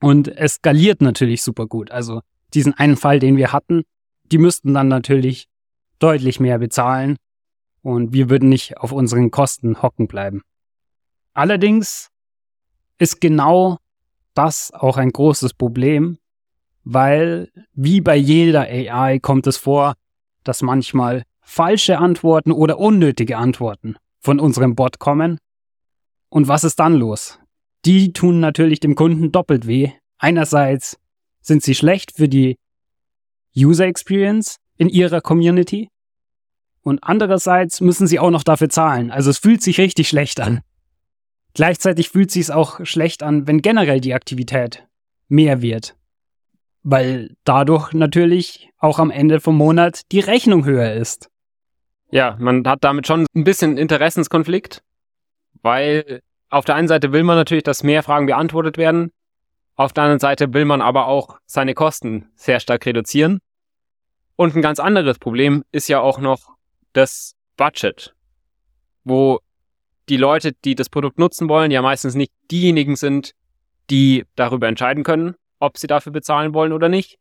Und 0.00 0.28
es 0.28 0.54
skaliert 0.54 1.02
natürlich 1.02 1.42
super 1.42 1.66
gut. 1.66 1.90
Also 1.90 2.20
diesen 2.54 2.72
einen 2.72 2.96
Fall, 2.96 3.18
den 3.18 3.36
wir 3.36 3.52
hatten, 3.52 3.82
die 4.30 4.38
müssten 4.38 4.74
dann 4.74 4.86
natürlich 4.86 5.48
deutlich 5.98 6.38
mehr 6.38 6.60
bezahlen 6.60 7.16
und 7.84 8.14
wir 8.14 8.30
würden 8.30 8.48
nicht 8.48 8.78
auf 8.78 8.92
unseren 8.92 9.30
Kosten 9.30 9.82
hocken 9.82 10.08
bleiben. 10.08 10.42
Allerdings 11.34 12.08
ist 12.98 13.20
genau 13.20 13.76
das 14.32 14.72
auch 14.72 14.96
ein 14.96 15.10
großes 15.10 15.52
Problem, 15.52 16.18
weil 16.82 17.52
wie 17.74 18.00
bei 18.00 18.16
jeder 18.16 18.62
AI 18.62 19.18
kommt 19.18 19.46
es 19.46 19.58
vor, 19.58 19.94
dass 20.44 20.62
manchmal 20.62 21.24
falsche 21.42 21.98
Antworten 21.98 22.52
oder 22.52 22.78
unnötige 22.78 23.36
Antworten 23.36 23.96
von 24.18 24.40
unserem 24.40 24.74
Bot 24.74 24.98
kommen. 24.98 25.38
Und 26.30 26.48
was 26.48 26.64
ist 26.64 26.80
dann 26.80 26.94
los? 26.94 27.38
Die 27.84 28.14
tun 28.14 28.40
natürlich 28.40 28.80
dem 28.80 28.94
Kunden 28.94 29.30
doppelt 29.30 29.66
weh. 29.66 29.90
Einerseits 30.16 30.98
sind 31.42 31.62
sie 31.62 31.74
schlecht 31.74 32.12
für 32.12 32.30
die 32.30 32.56
User 33.54 33.84
Experience 33.84 34.56
in 34.78 34.88
ihrer 34.88 35.20
Community 35.20 35.90
und 36.84 37.02
andererseits 37.02 37.80
müssen 37.80 38.06
sie 38.06 38.20
auch 38.20 38.30
noch 38.30 38.44
dafür 38.44 38.68
zahlen. 38.68 39.10
Also 39.10 39.30
es 39.30 39.38
fühlt 39.38 39.62
sich 39.62 39.78
richtig 39.78 40.08
schlecht 40.08 40.38
an. 40.40 40.60
Gleichzeitig 41.54 42.10
fühlt 42.10 42.30
sich 42.30 42.42
es 42.42 42.50
auch 42.50 42.84
schlecht 42.84 43.22
an, 43.22 43.46
wenn 43.46 43.62
generell 43.62 44.00
die 44.00 44.14
Aktivität 44.14 44.86
mehr 45.28 45.62
wird. 45.62 45.96
Weil 46.82 47.34
dadurch 47.44 47.92
natürlich 47.94 48.68
auch 48.78 48.98
am 48.98 49.10
Ende 49.10 49.40
vom 49.40 49.56
Monat 49.56 50.02
die 50.12 50.20
Rechnung 50.20 50.66
höher 50.66 50.92
ist. 50.92 51.30
Ja, 52.10 52.36
man 52.38 52.66
hat 52.66 52.84
damit 52.84 53.06
schon 53.06 53.26
ein 53.34 53.44
bisschen 53.44 53.78
Interessenskonflikt, 53.78 54.82
weil 55.62 56.20
auf 56.50 56.66
der 56.66 56.74
einen 56.74 56.88
Seite 56.88 57.12
will 57.12 57.22
man 57.22 57.36
natürlich, 57.36 57.64
dass 57.64 57.82
mehr 57.82 58.02
Fragen 58.02 58.26
beantwortet 58.26 58.76
werden, 58.76 59.10
auf 59.76 59.92
der 59.92 60.04
anderen 60.04 60.20
Seite 60.20 60.52
will 60.52 60.66
man 60.66 60.82
aber 60.82 61.08
auch 61.08 61.38
seine 61.46 61.74
Kosten 61.74 62.30
sehr 62.36 62.60
stark 62.60 62.84
reduzieren. 62.84 63.40
Und 64.36 64.54
ein 64.54 64.62
ganz 64.62 64.78
anderes 64.78 65.18
Problem 65.18 65.64
ist 65.72 65.88
ja 65.88 66.00
auch 66.00 66.18
noch 66.18 66.53
das 66.94 67.36
Budget, 67.56 68.14
wo 69.04 69.40
die 70.08 70.16
Leute, 70.16 70.52
die 70.64 70.74
das 70.74 70.88
Produkt 70.88 71.18
nutzen 71.18 71.48
wollen, 71.48 71.70
ja 71.70 71.82
meistens 71.82 72.14
nicht 72.14 72.32
diejenigen 72.50 72.96
sind, 72.96 73.32
die 73.90 74.24
darüber 74.34 74.68
entscheiden 74.68 75.04
können, 75.04 75.34
ob 75.58 75.78
sie 75.78 75.86
dafür 75.86 76.12
bezahlen 76.12 76.54
wollen 76.54 76.72
oder 76.72 76.88
nicht. 76.88 77.18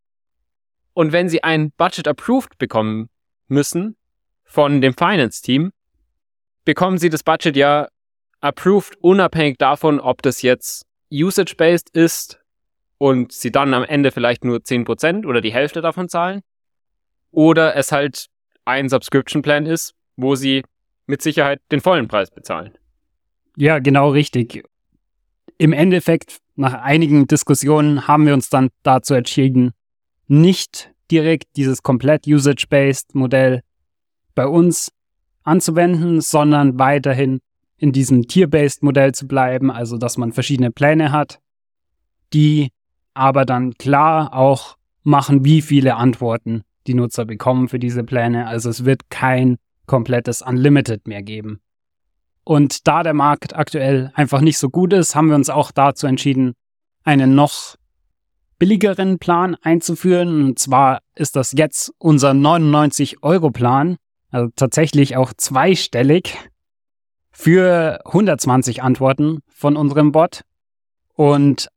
Und 0.93 1.11
wenn 1.11 1.29
sie 1.29 1.43
ein 1.43 1.71
Budget 1.71 2.07
approved 2.07 2.57
bekommen 2.57 3.09
müssen 3.47 3.95
von 4.43 4.81
dem 4.81 4.93
Finance-Team, 4.93 5.71
bekommen 6.65 6.97
sie 6.97 7.09
das 7.09 7.23
Budget 7.23 7.55
ja 7.55 7.87
approved 8.41 8.97
unabhängig 9.01 9.57
davon, 9.57 9.99
ob 9.99 10.21
das 10.21 10.41
jetzt 10.41 10.85
usage-based 11.11 11.89
ist 11.89 12.39
und 12.97 13.31
sie 13.31 13.51
dann 13.51 13.73
am 13.73 13.83
Ende 13.83 14.11
vielleicht 14.11 14.43
nur 14.43 14.59
10% 14.59 15.25
oder 15.25 15.41
die 15.41 15.53
Hälfte 15.53 15.81
davon 15.81 16.09
zahlen 16.09 16.41
oder 17.31 17.75
es 17.75 17.91
halt 17.91 18.27
ein 18.65 18.89
Subscription 18.89 19.41
Plan 19.41 19.65
ist, 19.65 19.95
wo 20.15 20.35
sie 20.35 20.63
mit 21.05 21.21
Sicherheit 21.21 21.61
den 21.71 21.81
vollen 21.81 22.07
Preis 22.07 22.31
bezahlen. 22.31 22.77
Ja, 23.55 23.79
genau 23.79 24.09
richtig. 24.09 24.63
Im 25.57 25.73
Endeffekt, 25.73 26.39
nach 26.55 26.73
einigen 26.73 27.27
Diskussionen, 27.27 28.07
haben 28.07 28.25
wir 28.25 28.33
uns 28.33 28.49
dann 28.49 28.69
dazu 28.83 29.13
entschieden, 29.13 29.73
nicht 30.27 30.91
direkt 31.11 31.55
dieses 31.55 31.83
komplett 31.83 32.25
usage-based 32.27 33.13
Modell 33.15 33.61
bei 34.35 34.47
uns 34.47 34.91
anzuwenden, 35.43 36.21
sondern 36.21 36.79
weiterhin 36.79 37.39
in 37.77 37.91
diesem 37.91 38.27
Tier-based 38.27 38.81
Modell 38.81 39.13
zu 39.13 39.27
bleiben, 39.27 39.69
also 39.69 39.97
dass 39.97 40.17
man 40.17 40.31
verschiedene 40.31 40.71
Pläne 40.71 41.11
hat, 41.11 41.39
die 42.31 42.71
aber 43.13 43.45
dann 43.45 43.73
klar 43.73 44.33
auch 44.33 44.77
machen, 45.03 45.43
wie 45.43 45.61
viele 45.61 45.95
Antworten 45.95 46.63
die 46.87 46.93
Nutzer 46.93 47.25
bekommen 47.25 47.69
für 47.69 47.79
diese 47.79 48.03
Pläne. 48.03 48.47
Also 48.47 48.69
es 48.69 48.85
wird 48.85 49.09
kein 49.09 49.57
komplettes 49.85 50.41
Unlimited 50.41 51.07
mehr 51.07 51.21
geben. 51.21 51.59
Und 52.43 52.87
da 52.87 53.03
der 53.03 53.13
Markt 53.13 53.55
aktuell 53.55 54.11
einfach 54.15 54.41
nicht 54.41 54.57
so 54.57 54.69
gut 54.69 54.93
ist, 54.93 55.15
haben 55.15 55.29
wir 55.29 55.35
uns 55.35 55.49
auch 55.49 55.71
dazu 55.71 56.07
entschieden, 56.07 56.53
einen 57.03 57.35
noch 57.35 57.75
billigeren 58.59 59.19
Plan 59.19 59.55
einzuführen. 59.61 60.43
Und 60.45 60.59
zwar 60.59 61.01
ist 61.15 61.35
das 61.35 61.53
jetzt 61.53 61.93
unser 61.97 62.31
99-Euro-Plan, 62.31 63.97
also 64.31 64.51
tatsächlich 64.55 65.15
auch 65.15 65.33
zweistellig 65.37 66.37
für 67.31 67.99
120 68.05 68.83
Antworten 68.83 69.39
von 69.49 69.75
unserem 69.75 70.11
Bot. 70.11 70.41
Und 71.15 71.69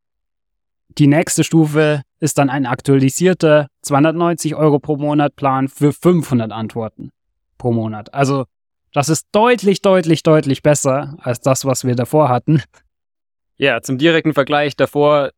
die 0.88 1.06
nächste 1.06 1.44
Stufe 1.44 2.02
ist 2.20 2.38
dann 2.38 2.50
ein 2.50 2.66
aktualisierter 2.66 3.68
290 3.82 4.54
Euro 4.54 4.78
pro 4.78 4.96
Monat 4.96 5.36
Plan 5.36 5.68
für 5.68 5.92
500 5.92 6.52
Antworten 6.52 7.10
pro 7.58 7.72
Monat. 7.72 8.12
Also 8.14 8.44
das 8.92 9.08
ist 9.08 9.26
deutlich, 9.32 9.82
deutlich, 9.82 10.22
deutlich 10.22 10.62
besser 10.62 11.16
als 11.20 11.40
das, 11.40 11.64
was 11.64 11.84
wir 11.84 11.94
davor 11.94 12.28
hatten. 12.28 12.62
Ja, 13.58 13.80
zum 13.82 13.98
direkten 13.98 14.34
Vergleich 14.34 14.76
davor 14.76 15.30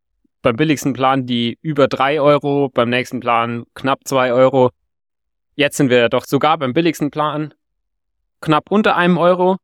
beim 0.42 0.56
billigsten 0.56 0.92
Plan 0.92 1.26
die 1.26 1.58
über 1.62 1.88
3 1.88 2.20
Euro, 2.20 2.68
beim 2.68 2.90
nächsten 2.90 3.20
Plan 3.20 3.64
knapp 3.74 4.00
2 4.04 4.32
Euro. 4.32 4.70
Jetzt 5.56 5.76
sind 5.76 5.90
wir 5.90 6.08
doch 6.08 6.24
sogar 6.24 6.58
beim 6.58 6.72
billigsten 6.72 7.10
Plan 7.10 7.52
knapp 8.40 8.70
unter 8.70 8.96
einem 8.96 9.18
Euro. 9.18 9.56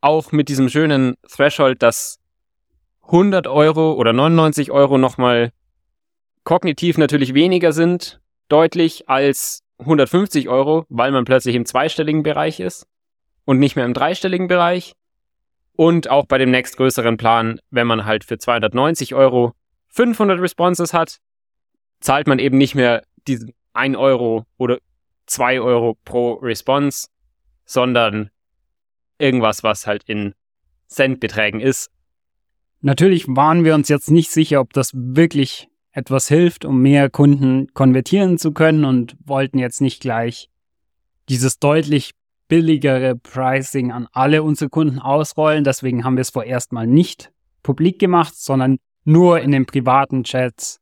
Auch 0.00 0.32
mit 0.32 0.48
diesem 0.48 0.68
schönen 0.68 1.16
Threshold, 1.28 1.82
dass 1.82 2.18
100 3.02 3.46
Euro 3.48 3.94
oder 3.94 4.12
99 4.12 4.70
Euro 4.70 4.96
nochmal 4.96 5.50
kognitiv 6.44 6.98
natürlich 6.98 7.34
weniger 7.34 7.72
sind, 7.72 8.20
deutlich 8.48 9.08
als 9.08 9.62
150 9.78 10.48
Euro, 10.48 10.84
weil 10.88 11.12
man 11.12 11.24
plötzlich 11.24 11.54
im 11.54 11.66
zweistelligen 11.66 12.22
Bereich 12.22 12.60
ist 12.60 12.86
und 13.44 13.58
nicht 13.58 13.76
mehr 13.76 13.84
im 13.84 13.94
dreistelligen 13.94 14.48
Bereich. 14.48 14.94
Und 15.74 16.10
auch 16.10 16.26
bei 16.26 16.38
dem 16.38 16.50
nächstgrößeren 16.50 17.16
Plan, 17.16 17.60
wenn 17.70 17.86
man 17.86 18.04
halt 18.04 18.24
für 18.24 18.38
290 18.38 19.14
Euro 19.14 19.54
500 19.88 20.40
Responses 20.40 20.92
hat, 20.92 21.18
zahlt 22.00 22.26
man 22.26 22.38
eben 22.38 22.58
nicht 22.58 22.74
mehr 22.74 23.02
diesen 23.26 23.52
1 23.72 23.96
Euro 23.96 24.44
oder 24.58 24.78
2 25.26 25.60
Euro 25.60 25.96
pro 26.04 26.34
Response, 26.34 27.08
sondern 27.64 28.30
irgendwas, 29.18 29.62
was 29.62 29.86
halt 29.86 30.02
in 30.04 30.34
Centbeträgen 30.88 31.60
ist, 31.60 31.90
Natürlich 32.82 33.28
waren 33.28 33.64
wir 33.64 33.74
uns 33.74 33.88
jetzt 33.88 34.10
nicht 34.10 34.30
sicher, 34.30 34.60
ob 34.60 34.72
das 34.72 34.92
wirklich 34.94 35.68
etwas 35.92 36.28
hilft, 36.28 36.64
um 36.64 36.80
mehr 36.80 37.10
Kunden 37.10 37.68
konvertieren 37.74 38.38
zu 38.38 38.52
können 38.52 38.84
und 38.84 39.16
wollten 39.24 39.58
jetzt 39.58 39.80
nicht 39.80 40.00
gleich 40.00 40.50
dieses 41.28 41.58
deutlich 41.58 42.12
billigere 42.48 43.16
Pricing 43.16 43.92
an 43.92 44.08
alle 44.12 44.42
unsere 44.42 44.68
Kunden 44.68 44.98
ausrollen. 44.98 45.64
Deswegen 45.64 46.04
haben 46.04 46.16
wir 46.16 46.22
es 46.22 46.30
vorerst 46.30 46.72
mal 46.72 46.86
nicht 46.86 47.32
publik 47.62 47.98
gemacht, 47.98 48.34
sondern 48.36 48.78
nur 49.04 49.40
in 49.40 49.52
den 49.52 49.66
privaten 49.66 50.24
Chats 50.24 50.80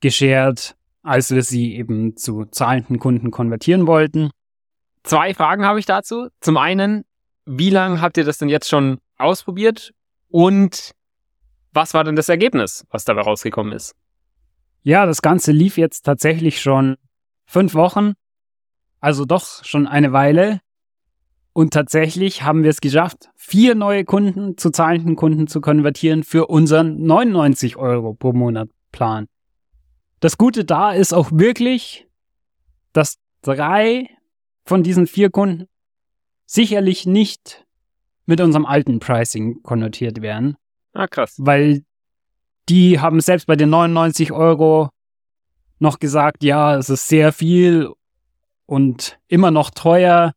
geshared, 0.00 0.76
als 1.02 1.30
wir 1.30 1.42
sie 1.42 1.74
eben 1.74 2.16
zu 2.16 2.44
zahlenden 2.44 2.98
Kunden 2.98 3.30
konvertieren 3.30 3.86
wollten. 3.86 4.30
Zwei 5.02 5.34
Fragen 5.34 5.64
habe 5.64 5.78
ich 5.78 5.86
dazu. 5.86 6.28
Zum 6.40 6.56
einen, 6.56 7.04
wie 7.44 7.70
lange 7.70 8.00
habt 8.00 8.16
ihr 8.16 8.24
das 8.24 8.38
denn 8.38 8.48
jetzt 8.48 8.68
schon 8.68 8.98
ausprobiert? 9.16 9.92
Und 10.28 10.92
was 11.72 11.94
war 11.94 12.04
denn 12.04 12.16
das 12.16 12.28
Ergebnis, 12.28 12.86
was 12.90 13.04
dabei 13.04 13.22
rausgekommen 13.22 13.72
ist? 13.72 13.94
Ja, 14.84 15.06
das 15.06 15.22
Ganze 15.22 15.50
lief 15.50 15.78
jetzt 15.78 16.02
tatsächlich 16.02 16.60
schon 16.60 16.96
fünf 17.46 17.74
Wochen, 17.74 18.12
also 19.00 19.24
doch 19.24 19.64
schon 19.64 19.86
eine 19.86 20.12
Weile. 20.12 20.60
Und 21.54 21.72
tatsächlich 21.72 22.42
haben 22.42 22.64
wir 22.64 22.70
es 22.70 22.82
geschafft, 22.82 23.30
vier 23.34 23.74
neue 23.74 24.04
Kunden 24.04 24.58
zu 24.58 24.70
zahlenden 24.70 25.16
Kunden 25.16 25.46
zu 25.46 25.62
konvertieren 25.62 26.22
für 26.22 26.48
unseren 26.48 27.02
99 27.02 27.76
Euro 27.76 28.12
pro 28.12 28.34
Monat 28.34 28.68
Plan. 28.92 29.26
Das 30.20 30.36
Gute 30.36 30.66
da 30.66 30.92
ist 30.92 31.14
auch 31.14 31.30
wirklich, 31.32 32.06
dass 32.92 33.16
drei 33.40 34.10
von 34.66 34.82
diesen 34.82 35.06
vier 35.06 35.30
Kunden 35.30 35.66
sicherlich 36.44 37.06
nicht 37.06 37.64
mit 38.26 38.40
unserem 38.42 38.66
alten 38.66 39.00
Pricing 39.00 39.62
konnotiert 39.62 40.20
werden. 40.20 40.56
Ah, 40.92 41.06
krass. 41.06 41.36
Weil 41.38 41.84
die 42.68 43.00
haben 43.00 43.20
selbst 43.20 43.46
bei 43.46 43.56
den 43.56 43.70
99 43.70 44.32
Euro 44.32 44.88
noch 45.78 45.98
gesagt, 45.98 46.42
ja, 46.44 46.76
es 46.76 46.88
ist 46.88 47.08
sehr 47.08 47.32
viel 47.32 47.90
und 48.66 49.18
immer 49.28 49.50
noch 49.50 49.70
teuer. 49.70 50.32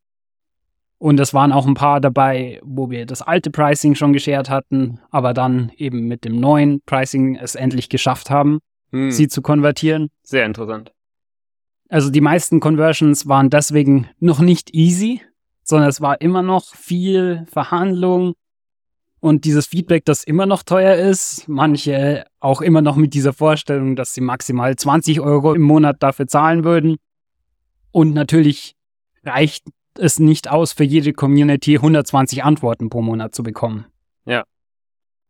Und 1.00 1.20
es 1.20 1.32
waren 1.34 1.52
auch 1.52 1.68
ein 1.68 1.76
paar 1.76 2.02
dabei, 2.02 2.60
wo 2.63 2.90
wir 2.90 3.06
das 3.06 3.22
alte 3.22 3.52
Pricing 3.52 3.94
schon 3.94 4.13
geshared 4.13 4.50
hatten, 4.50 5.00
aber 5.12 5.34
dann 5.36 5.72
eben 5.78 6.08
mit 6.08 6.26
dem 6.26 6.40
neuen 6.40 6.82
Pricing 6.88 7.36
es 7.36 7.54
endlich 7.56 7.88
geschafft 7.90 8.30
haben, 8.32 8.60
Hm, 8.92 9.12
sie 9.12 9.28
zu 9.28 9.42
konvertieren. 9.42 10.10
sehr 10.24 10.46
interessant. 10.46 10.92
Also 11.90 12.10
die 12.10 12.22
meisten 12.22 12.60
Conversions 12.60 13.28
waren 13.28 13.50
deswegen 13.50 14.10
noch 14.20 14.40
nicht 14.40 14.74
easy, 14.74 15.22
sondern 15.63 15.90
es 15.90 16.02
war 16.02 16.20
immer 16.20 16.42
noch 16.42 16.74
viel 16.74 17.46
Verhandlung 17.52 18.34
und 19.19 19.45
dieses 19.45 19.67
Feedback, 19.67 20.06
das 20.06 20.23
immer 20.23 20.45
noch 20.45 20.63
teuer 20.63 20.95
ist. 20.95 21.47
Manche 21.47 22.25
auch 22.39 22.62
immer 22.62 22.82
noch 22.82 22.95
mit 22.95 23.13
dieser 23.13 23.34
Vorstellung, 23.34 23.95
dass 23.95 24.13
sie 24.13 24.21
maximal 24.21 24.75
20 24.75 25.21
Euro 25.21 25.53
im 25.53 25.63
Monat 25.63 26.03
dafür 26.03 26.27
zahlen 26.27 26.63
würden. 26.63 26.97
Und 27.91 28.13
natürlich 28.13 28.75
reicht 29.23 29.65
es 29.95 30.19
nicht 30.19 30.49
aus, 30.49 30.73
für 30.73 30.84
jede 30.84 31.13
Community 31.13 31.77
120 31.77 32.43
Antworten 32.43 32.89
pro 32.89 33.01
Monat 33.01 33.34
zu 33.34 33.41
bekommen. 33.41 33.86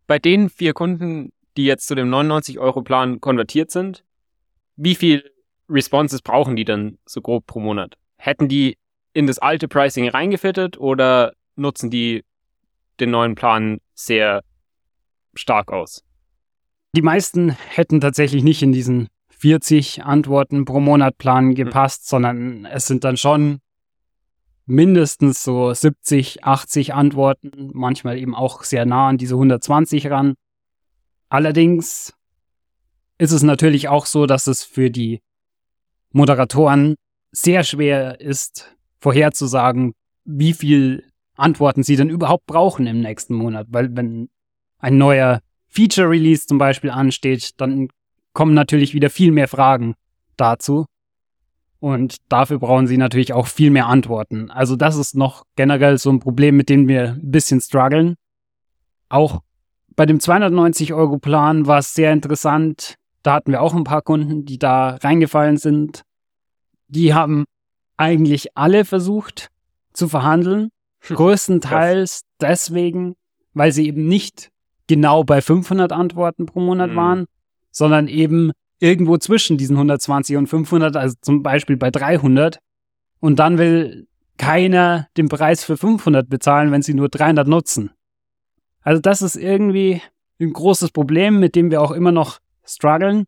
Bei 0.06 0.20
den 0.20 0.50
vier 0.50 0.74
Kunden, 0.74 1.32
die 1.56 1.66
jetzt 1.66 1.88
zu 1.88 1.96
dem 1.96 2.10
99-Euro-Plan 2.10 3.22
konvertiert 3.22 3.72
sind, 3.72 4.04
wie 4.76 4.96
viel 4.96 5.32
Responses 5.70 6.22
brauchen 6.22 6.56
die 6.56 6.66
dann 6.66 6.98
so 7.06 7.22
grob 7.22 7.46
pro 7.48 7.60
Monat? 7.60 7.96
Hätten 8.18 8.48
die 8.48 8.78
in 9.14 9.28
das 9.28 9.40
alte 9.40 9.68
Pricing 9.68 10.08
reingefittet 10.10 10.78
oder 10.78 11.34
nutzen 11.56 11.90
die 11.90 12.24
den 13.00 13.12
neuen 13.12 13.36
Plan 13.36 13.80
sehr 13.94 14.44
stark 15.34 15.72
aus? 15.72 16.04
Die 16.96 17.02
meisten 17.02 17.52
hätten 17.52 18.02
tatsächlich 18.02 18.44
nicht 18.44 18.64
in 18.64 18.72
diesen 18.72 19.08
40 19.30 20.04
Antworten 20.04 20.66
pro 20.66 20.80
Monat 20.80 21.18
Plan 21.18 21.54
gepasst, 21.54 22.08
sondern 22.08 22.66
es 22.66 22.88
sind 22.88 23.04
dann 23.04 23.18
schon 23.18 23.60
mindestens 24.66 25.44
so 25.44 25.74
70, 25.74 26.44
80 26.44 26.94
Antworten, 26.94 27.70
manchmal 27.74 28.18
eben 28.18 28.36
auch 28.36 28.64
sehr 28.64 28.86
nah 28.86 29.10
an 29.10 29.18
diese 29.18 29.36
120 29.36 30.10
ran. 30.10 30.36
Allerdings 31.30 32.14
ist 33.18 33.32
es 33.32 33.44
natürlich 33.44 33.88
auch 33.88 34.06
so, 34.06 34.26
dass 34.26 34.48
es 34.48 34.64
für 34.64 34.90
die 34.92 35.22
Moderatoren 36.12 36.96
sehr 37.32 37.64
schwer 37.64 38.20
ist, 38.20 38.76
vorherzusagen, 39.00 39.94
wie 40.26 40.54
viel 40.54 41.04
Antworten 41.38 41.84
sie 41.84 41.96
denn 41.96 42.10
überhaupt 42.10 42.46
brauchen 42.46 42.88
im 42.88 43.02
nächsten 43.02 43.36
Monat. 43.36 43.68
Weil 43.70 43.96
wenn 43.96 44.30
ein 44.80 44.98
neuer 44.98 45.42
Feature 45.68 46.10
Release 46.10 46.48
zum 46.48 46.58
Beispiel 46.58 46.90
ansteht, 46.90 47.52
dann 47.58 47.90
kommen 48.34 48.54
natürlich 48.54 48.94
wieder 48.94 49.10
viel 49.10 49.32
mehr 49.32 49.48
Fragen 49.48 49.96
dazu. 50.36 50.86
Und 51.80 52.18
dafür 52.30 52.60
brauchen 52.60 52.88
sie 52.88 52.98
natürlich 52.98 53.34
auch 53.34 53.48
viel 53.48 53.70
mehr 53.70 53.88
Antworten. 53.88 54.50
Also 54.50 54.76
das 54.76 54.96
ist 54.96 55.16
noch 55.16 55.44
generell 55.56 55.98
so 55.98 56.10
ein 56.10 56.20
Problem, 56.20 56.58
mit 56.58 56.70
dem 56.70 56.88
wir 56.88 57.12
ein 57.12 57.32
bisschen 57.32 57.62
strugglen. 57.62 58.16
Auch 59.10 59.42
bei 59.96 60.06
dem 60.06 60.18
290-Euro-Plan 60.20 61.68
war 61.68 61.80
es 61.80 61.94
sehr 61.94 62.14
interessant. 62.14 62.96
Da 63.24 63.34
hatten 63.34 63.52
wir 63.52 63.62
auch 63.62 63.74
ein 63.74 63.84
paar 63.84 64.02
Kunden, 64.02 64.46
die 64.46 64.58
da 64.58 64.96
reingefallen 64.96 65.58
sind. 65.58 66.04
Die 66.88 67.14
haben 67.14 67.46
eigentlich 67.98 68.56
alle 68.56 68.86
versucht 68.86 69.50
zu 69.94 70.08
verhandeln. 70.08 70.70
Größtenteils 71.08 72.22
deswegen, 72.42 73.16
weil 73.54 73.72
sie 73.72 73.88
eben 73.88 74.08
nicht 74.08 74.50
genau 74.88 75.24
bei 75.24 75.42
500 75.42 75.92
Antworten 75.92 76.46
pro 76.46 76.60
Monat 76.60 76.92
Mhm. 76.92 76.96
waren, 76.96 77.26
sondern 77.72 78.08
eben 78.08 78.52
irgendwo 78.80 79.18
zwischen 79.18 79.58
diesen 79.58 79.76
120 79.76 80.38
und 80.38 80.48
500, 80.48 80.96
also 80.96 81.16
zum 81.22 81.44
Beispiel 81.44 81.78
bei 81.78 81.92
300. 81.92 82.60
Und 83.20 83.40
dann 83.40 83.58
will 83.58 84.08
keiner 84.38 85.08
den 85.18 85.30
Preis 85.30 85.64
für 85.64 85.78
500 85.78 86.30
bezahlen, 86.30 86.72
wenn 86.72 86.84
sie 86.84 86.94
nur 86.94 87.10
300 87.10 87.48
nutzen. 87.48 87.92
Also 88.82 89.02
das 89.02 89.22
ist 89.22 89.36
irgendwie 89.36 90.02
ein 90.40 90.54
großes 90.54 90.92
Problem, 90.92 91.40
mit 91.40 91.56
dem 91.56 91.72
wir 91.72 91.82
auch 91.82 91.92
immer 91.92 92.12
noch 92.12 92.38
strugglen. 92.64 93.26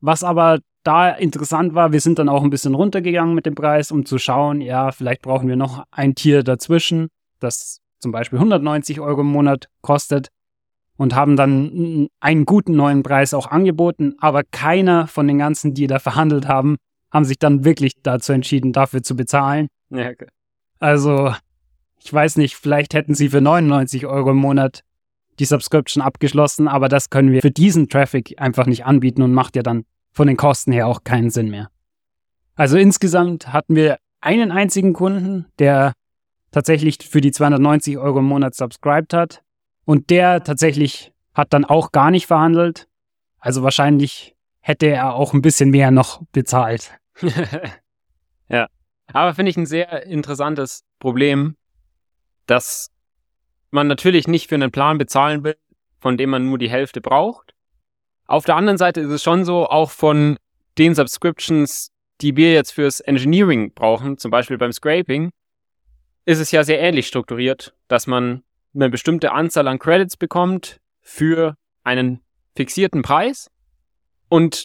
Was 0.00 0.24
aber 0.24 0.60
da 0.84 1.10
interessant 1.10 1.74
war, 1.74 1.92
wir 1.92 2.00
sind 2.00 2.18
dann 2.18 2.28
auch 2.28 2.44
ein 2.44 2.50
bisschen 2.50 2.74
runtergegangen 2.74 3.34
mit 3.34 3.46
dem 3.46 3.54
Preis, 3.54 3.90
um 3.90 4.06
zu 4.06 4.18
schauen, 4.18 4.60
ja, 4.60 4.92
vielleicht 4.92 5.22
brauchen 5.22 5.48
wir 5.48 5.56
noch 5.56 5.84
ein 5.90 6.14
Tier 6.14 6.42
dazwischen, 6.42 7.08
das 7.40 7.80
zum 7.98 8.12
Beispiel 8.12 8.38
190 8.38 9.00
Euro 9.00 9.22
im 9.22 9.28
Monat 9.28 9.68
kostet 9.80 10.28
und 10.96 11.14
haben 11.14 11.36
dann 11.36 12.08
einen 12.20 12.44
guten 12.44 12.76
neuen 12.76 13.02
Preis 13.02 13.34
auch 13.34 13.46
angeboten, 13.46 14.14
aber 14.18 14.42
keiner 14.44 15.06
von 15.06 15.26
den 15.26 15.38
ganzen, 15.38 15.74
die 15.74 15.86
da 15.86 15.98
verhandelt 15.98 16.46
haben, 16.46 16.76
haben 17.10 17.24
sich 17.24 17.38
dann 17.38 17.64
wirklich 17.64 17.94
dazu 18.02 18.32
entschieden, 18.32 18.72
dafür 18.72 19.02
zu 19.02 19.16
bezahlen. 19.16 19.68
Ja, 19.90 20.10
okay. 20.10 20.26
Also, 20.80 21.34
ich 21.98 22.12
weiß 22.12 22.36
nicht, 22.36 22.56
vielleicht 22.56 22.92
hätten 22.92 23.14
sie 23.14 23.30
für 23.30 23.40
99 23.40 24.06
Euro 24.06 24.32
im 24.32 24.36
Monat 24.36 24.82
die 25.38 25.46
Subscription 25.46 26.02
abgeschlossen, 26.02 26.68
aber 26.68 26.88
das 26.88 27.10
können 27.10 27.32
wir 27.32 27.40
für 27.40 27.50
diesen 27.50 27.88
Traffic 27.88 28.34
einfach 28.40 28.66
nicht 28.66 28.84
anbieten 28.84 29.22
und 29.22 29.32
macht 29.32 29.56
ja 29.56 29.62
dann 29.62 29.84
von 30.14 30.26
den 30.26 30.36
Kosten 30.36 30.72
her 30.72 30.86
auch 30.86 31.04
keinen 31.04 31.30
Sinn 31.30 31.50
mehr. 31.50 31.70
Also 32.54 32.78
insgesamt 32.78 33.52
hatten 33.52 33.74
wir 33.74 33.98
einen 34.20 34.52
einzigen 34.52 34.94
Kunden, 34.94 35.46
der 35.58 35.92
tatsächlich 36.52 36.98
für 36.98 37.20
die 37.20 37.32
290 37.32 37.98
Euro 37.98 38.20
im 38.20 38.26
Monat 38.26 38.54
subscribed 38.54 39.12
hat 39.12 39.42
und 39.84 40.08
der 40.10 40.42
tatsächlich 40.44 41.12
hat 41.34 41.52
dann 41.52 41.64
auch 41.64 41.92
gar 41.92 42.10
nicht 42.10 42.26
verhandelt. 42.26 42.86
Also 43.38 43.62
wahrscheinlich 43.62 44.36
hätte 44.60 44.86
er 44.86 45.14
auch 45.14 45.34
ein 45.34 45.42
bisschen 45.42 45.70
mehr 45.70 45.90
noch 45.90 46.22
bezahlt. 46.32 46.92
ja. 48.48 48.68
Aber 49.12 49.34
finde 49.34 49.50
ich 49.50 49.56
ein 49.56 49.66
sehr 49.66 50.06
interessantes 50.06 50.84
Problem, 50.98 51.56
dass 52.46 52.90
man 53.70 53.88
natürlich 53.88 54.28
nicht 54.28 54.48
für 54.48 54.54
einen 54.54 54.70
Plan 54.70 54.96
bezahlen 54.96 55.44
will, 55.44 55.56
von 55.98 56.16
dem 56.16 56.30
man 56.30 56.46
nur 56.46 56.56
die 56.56 56.70
Hälfte 56.70 57.00
braucht. 57.00 57.54
Auf 58.26 58.44
der 58.44 58.56
anderen 58.56 58.78
Seite 58.78 59.00
ist 59.00 59.10
es 59.10 59.22
schon 59.22 59.44
so, 59.44 59.66
auch 59.66 59.90
von 59.90 60.38
den 60.78 60.94
Subscriptions, 60.94 61.90
die 62.20 62.36
wir 62.36 62.52
jetzt 62.52 62.72
fürs 62.72 63.00
Engineering 63.00 63.72
brauchen, 63.74 64.18
zum 64.18 64.30
Beispiel 64.30 64.58
beim 64.58 64.72
Scraping, 64.72 65.30
ist 66.24 66.38
es 66.38 66.50
ja 66.50 66.64
sehr 66.64 66.80
ähnlich 66.80 67.06
strukturiert, 67.06 67.74
dass 67.88 68.06
man 68.06 68.42
eine 68.74 68.88
bestimmte 68.88 69.32
Anzahl 69.32 69.68
an 69.68 69.78
Credits 69.78 70.16
bekommt 70.16 70.80
für 71.00 71.56
einen 71.82 72.22
fixierten 72.56 73.02
Preis. 73.02 73.50
Und 74.28 74.64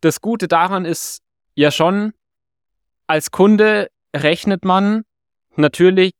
das 0.00 0.20
Gute 0.20 0.48
daran 0.48 0.84
ist 0.84 1.22
ja 1.54 1.70
schon, 1.70 2.12
als 3.06 3.30
Kunde 3.30 3.88
rechnet 4.14 4.64
man 4.64 5.04
natürlich 5.56 6.12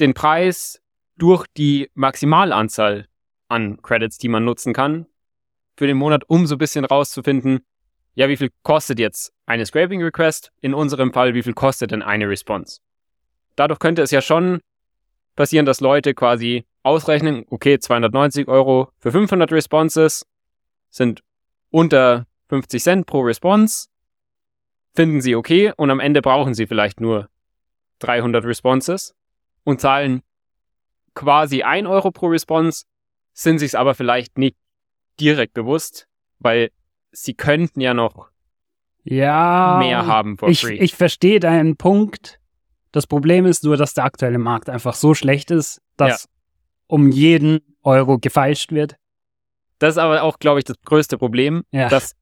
den 0.00 0.12
Preis 0.12 0.80
durch 1.16 1.46
die 1.56 1.90
Maximalanzahl 1.94 3.08
an 3.48 3.80
Credits, 3.82 4.18
die 4.18 4.28
man 4.28 4.44
nutzen 4.44 4.72
kann, 4.72 5.06
für 5.76 5.86
den 5.86 5.96
Monat, 5.96 6.24
um 6.28 6.46
so 6.46 6.54
ein 6.54 6.58
bisschen 6.58 6.84
rauszufinden, 6.84 7.60
ja, 8.14 8.28
wie 8.28 8.36
viel 8.36 8.50
kostet 8.62 8.98
jetzt 8.98 9.32
eine 9.44 9.66
Scraping 9.66 10.02
Request? 10.02 10.52
In 10.60 10.72
unserem 10.72 11.12
Fall, 11.12 11.34
wie 11.34 11.42
viel 11.42 11.54
kostet 11.54 11.90
denn 11.90 12.02
eine 12.02 12.28
Response? 12.28 12.80
Dadurch 13.56 13.80
könnte 13.80 14.02
es 14.02 14.12
ja 14.12 14.20
schon 14.20 14.60
passieren, 15.34 15.66
dass 15.66 15.80
Leute 15.80 16.14
quasi 16.14 16.64
ausrechnen, 16.84 17.44
okay, 17.50 17.78
290 17.78 18.46
Euro 18.46 18.90
für 18.98 19.10
500 19.10 19.50
Responses 19.50 20.26
sind 20.90 21.22
unter 21.70 22.26
50 22.48 22.82
Cent 22.82 23.06
pro 23.06 23.20
Response, 23.22 23.88
finden 24.94 25.20
sie 25.20 25.34
okay 25.34 25.72
und 25.76 25.90
am 25.90 25.98
Ende 25.98 26.22
brauchen 26.22 26.54
sie 26.54 26.66
vielleicht 26.66 27.00
nur 27.00 27.28
300 27.98 28.44
Responses 28.44 29.14
und 29.64 29.80
zahlen 29.80 30.22
quasi 31.14 31.62
1 31.62 31.88
Euro 31.88 32.12
pro 32.12 32.26
Response, 32.26 32.84
sind 33.32 33.58
sich 33.58 33.76
aber 33.76 33.94
vielleicht 33.94 34.38
nicht 34.38 34.56
direkt 35.20 35.54
bewusst, 35.54 36.06
weil 36.38 36.70
sie 37.12 37.34
könnten 37.34 37.80
ja 37.80 37.94
noch 37.94 38.28
Ja. 39.04 39.76
mehr 39.78 40.06
haben 40.06 40.36
for 40.38 40.48
ich, 40.48 40.60
free. 40.62 40.74
ich 40.76 40.94
verstehe 40.94 41.40
deinen 41.40 41.76
Punkt. 41.76 42.40
Das 42.92 43.06
Problem 43.06 43.44
ist 43.46 43.64
nur, 43.64 43.76
dass 43.76 43.94
der 43.94 44.04
aktuelle 44.04 44.38
Markt 44.38 44.68
einfach 44.70 44.94
so 44.94 45.14
schlecht 45.14 45.50
ist, 45.50 45.80
dass 45.96 46.28
um 46.86 47.10
jeden 47.10 47.60
Euro 47.82 48.18
gefeilscht 48.18 48.72
wird. 48.72 48.96
Das 49.78 49.94
ist 49.94 49.98
aber 49.98 50.22
auch, 50.22 50.38
glaube 50.38 50.60
ich, 50.60 50.64
das 50.64 50.76
größte 50.84 51.18
Problem, 51.18 51.64
Ja. 51.72 51.88
dass 51.88 52.12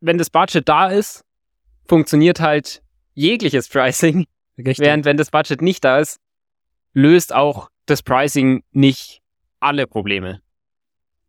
wenn 0.00 0.18
das 0.18 0.28
Budget 0.30 0.68
da 0.68 0.88
ist, 0.88 1.24
funktioniert 1.88 2.40
halt 2.40 2.82
jegliches 3.14 3.68
Pricing, 3.68 4.26
Richtig. 4.58 4.78
während 4.80 5.04
wenn 5.06 5.16
das 5.16 5.30
Budget 5.30 5.62
nicht 5.62 5.84
da 5.84 5.98
ist, 5.98 6.18
löst 6.92 7.34
auch 7.34 7.70
das 7.86 8.02
Pricing 8.02 8.62
nicht 8.72 9.22
alle 9.60 9.86
Probleme. 9.86 10.42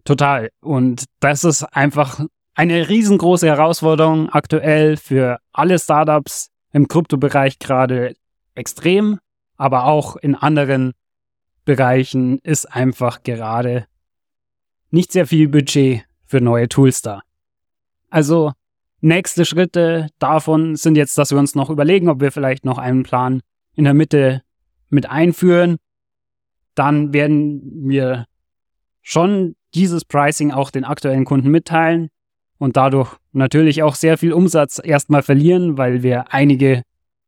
Total. 0.08 0.52
Und 0.62 1.04
das 1.20 1.44
ist 1.44 1.64
einfach 1.64 2.22
eine 2.56 2.88
riesengroße 2.88 3.46
Herausforderung 3.46 4.30
aktuell 4.30 4.96
für 4.96 5.38
alle 5.52 5.78
Startups 5.78 6.48
im 6.72 6.88
Kryptobereich 6.88 7.60
gerade 7.60 8.16
extrem, 8.56 9.20
aber 9.58 9.84
auch 9.84 10.16
in 10.16 10.34
anderen 10.34 10.94
Bereichen 11.66 12.40
ist 12.40 12.74
einfach 12.74 13.24
gerade 13.24 13.86
nicht 14.92 15.12
sehr 15.12 15.28
viel 15.28 15.50
Budget 15.50 16.06
für 16.24 16.40
neue 16.40 16.70
Tools 16.70 17.02
da. 17.02 17.22
Also 18.10 18.54
nächste 19.02 19.44
Schritte 19.44 20.08
davon 20.20 20.78
sind 20.78 20.96
jetzt, 20.96 21.18
dass 21.18 21.32
wir 21.32 21.38
uns 21.38 21.54
noch 21.54 21.70
überlegen, 21.70 22.08
ob 22.08 22.22
wir 22.22 22.32
vielleicht 22.32 22.64
noch 22.64 22.78
einen 22.78 23.04
Plan 23.04 23.42
in 23.76 23.84
der 23.84 23.94
Mitte 23.94 24.42
mit 24.88 25.10
einführen, 25.10 25.76
dann 26.76 27.12
werden 27.12 27.90
wir 27.90 28.26
schon 29.08 29.56
dieses 29.74 30.04
Pricing 30.04 30.52
auch 30.52 30.70
den 30.70 30.84
aktuellen 30.84 31.24
Kunden 31.24 31.50
mitteilen 31.50 32.10
und 32.58 32.76
dadurch 32.76 33.16
natürlich 33.32 33.82
auch 33.82 33.96
sehr 33.96 34.18
viel 34.18 34.34
Umsatz 34.34 34.82
erstmal 34.84 35.24
verlieren, 35.24 35.78
weil 35.78 36.04
wir 36.04 36.34
einige 36.34 36.84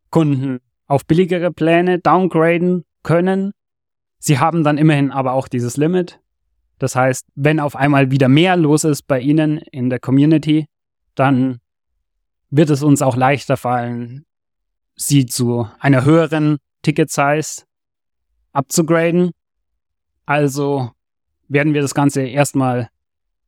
Kunden 0.09 0.59
auf 0.87 1.05
billigere 1.05 1.53
Pläne 1.53 1.97
downgraden 1.97 2.83
können. 3.01 3.53
Sie 4.17 4.39
haben 4.39 4.65
dann 4.65 4.77
immerhin 4.77 5.11
aber 5.11 5.31
auch 5.31 5.47
dieses 5.47 5.77
Limit. 5.77 6.19
Das 6.79 6.97
heißt, 6.97 7.25
wenn 7.35 7.61
auf 7.61 7.77
einmal 7.77 8.11
wieder 8.11 8.27
mehr 8.27 8.57
los 8.57 8.83
ist 8.83 9.03
bei 9.03 9.21
Ihnen 9.21 9.59
in 9.59 9.89
der 9.89 9.99
Community, 9.99 10.65
dann 11.15 11.59
wird 12.49 12.71
es 12.71 12.83
uns 12.83 13.01
auch 13.01 13.15
leichter 13.15 13.55
fallen, 13.55 14.25
Sie 14.97 15.25
zu 15.27 15.65
einer 15.79 16.03
höheren 16.03 16.57
Ticket-Size 16.81 17.63
abzugraden. 18.51 19.31
Also 20.25 20.91
werden 21.49 21.73
wir 21.73 21.81
das 21.81 21.93
Ganze 21.93 22.21
erstmal 22.21 22.89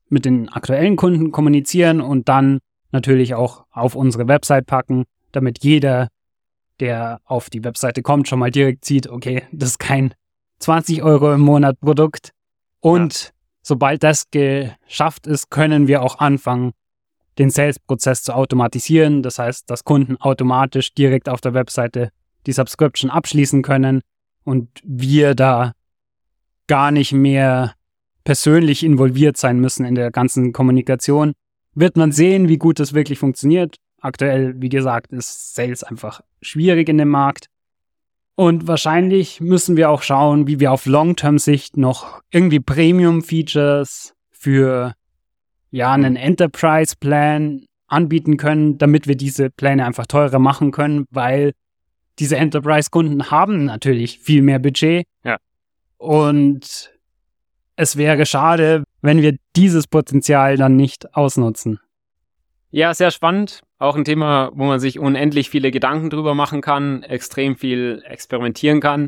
mit 0.10 0.26
den 0.26 0.50
aktuellen 0.50 0.98
Kunden 0.98 1.32
kommunizieren 1.32 2.02
und 2.02 2.28
dann 2.28 2.60
natürlich 2.92 3.34
auch 3.34 3.66
auf 3.72 3.96
unsere 3.96 4.28
Website 4.28 4.66
packen, 4.66 5.06
damit 5.32 5.64
jeder, 5.64 6.10
der 6.80 7.22
auf 7.24 7.50
die 7.50 7.64
Webseite 7.64 8.02
kommt, 8.02 8.28
schon 8.28 8.40
mal 8.40 8.52
direkt 8.52 8.84
sieht, 8.84 9.08
okay, 9.08 9.44
das 9.52 9.70
ist 9.70 9.80
kein 9.80 10.14
20 10.60 11.02
Euro 11.04 11.34
im 11.34 11.42
Monat 11.42 11.80
Produkt. 11.80 12.32
Und 12.82 13.24
ja. 13.24 13.30
sobald 13.62 14.04
das 14.04 14.26
geschafft 14.32 15.28
ist, 15.28 15.50
können 15.50 15.88
wir 15.88 16.02
auch 16.02 16.20
anfangen, 16.20 16.74
den 17.38 17.50
Sales-Prozess 17.50 18.24
zu 18.24 18.36
automatisieren. 18.36 19.24
Das 19.24 19.40
heißt, 19.40 19.70
dass 19.70 19.86
Kunden 19.86 20.18
automatisch 20.18 20.94
direkt 20.94 21.30
auf 21.30 21.40
der 21.40 21.54
Webseite 21.54 22.12
die 22.46 22.52
Subscription 22.52 23.10
abschließen 23.10 23.62
können 23.62 24.02
und 24.44 24.70
wir 24.84 25.36
da 25.36 25.74
gar 26.68 26.92
nicht 26.92 27.14
mehr 27.14 27.74
persönlich 28.24 28.84
involviert 28.84 29.38
sein 29.38 29.60
müssen 29.60 29.86
in 29.86 29.96
der 29.96 30.12
ganzen 30.12 30.54
Kommunikation. 30.54 31.34
Wird 31.74 31.98
man 31.98 32.12
sehen, 32.12 32.48
wie 32.48 32.58
gut 32.58 32.80
das 32.80 32.94
wirklich 32.94 33.20
funktioniert. 33.20 33.78
Aktuell, 34.00 34.56
wie 34.60 34.70
gesagt, 34.70 35.12
ist 35.12 35.56
Sales 35.56 35.84
einfach 35.84 36.22
schwierig 36.42 36.90
in 36.90 36.98
dem 36.98 37.10
Markt. 37.10 37.48
Und 38.36 38.68
wahrscheinlich 38.68 39.40
müssen 39.42 39.78
wir 39.78 39.90
auch 39.90 40.02
schauen, 40.02 40.48
wie 40.48 40.60
wir 40.60 40.72
auf 40.72 40.86
Long-Term-Sicht 40.86 41.78
noch 41.78 42.22
irgendwie 42.32 42.60
Premium-Features 42.60 44.14
für 44.32 44.94
ja 45.70 45.92
einen 45.92 46.16
Enterprise-Plan 46.16 47.66
anbieten 47.88 48.38
können, 48.38 48.78
damit 48.78 49.08
wir 49.08 49.16
diese 49.16 49.50
Pläne 49.50 49.86
einfach 49.86 50.08
teurer 50.08 50.40
machen 50.40 50.72
können, 50.72 51.06
weil 51.12 51.52
diese 52.20 52.38
Enterprise-Kunden 52.38 53.32
haben 53.32 53.66
natürlich 53.66 54.20
viel 54.20 54.42
mehr 54.42 54.60
Budget. 54.60 55.06
Ja. 55.24 55.38
Und 55.98 56.92
es 57.82 57.98
wäre 57.98 58.28
schade, 58.28 58.84
wenn 59.02 59.24
wir 59.24 59.38
dieses 59.56 59.88
Potenzial 59.88 60.56
dann 60.56 60.76
nicht 60.76 61.16
ausnutzen. 61.16 61.80
Ja, 62.70 62.94
sehr 62.94 63.10
spannend. 63.10 63.62
Auch 63.80 63.96
ein 63.96 64.06
Thema, 64.06 64.52
wo 64.54 64.66
man 64.66 64.80
sich 64.80 65.00
unendlich 65.00 65.50
viele 65.50 65.72
Gedanken 65.72 66.12
drüber 66.12 66.36
machen 66.36 66.62
kann, 66.62 67.02
extrem 67.02 67.56
viel 67.56 68.04
experimentieren 68.06 68.82
kann. 68.82 69.08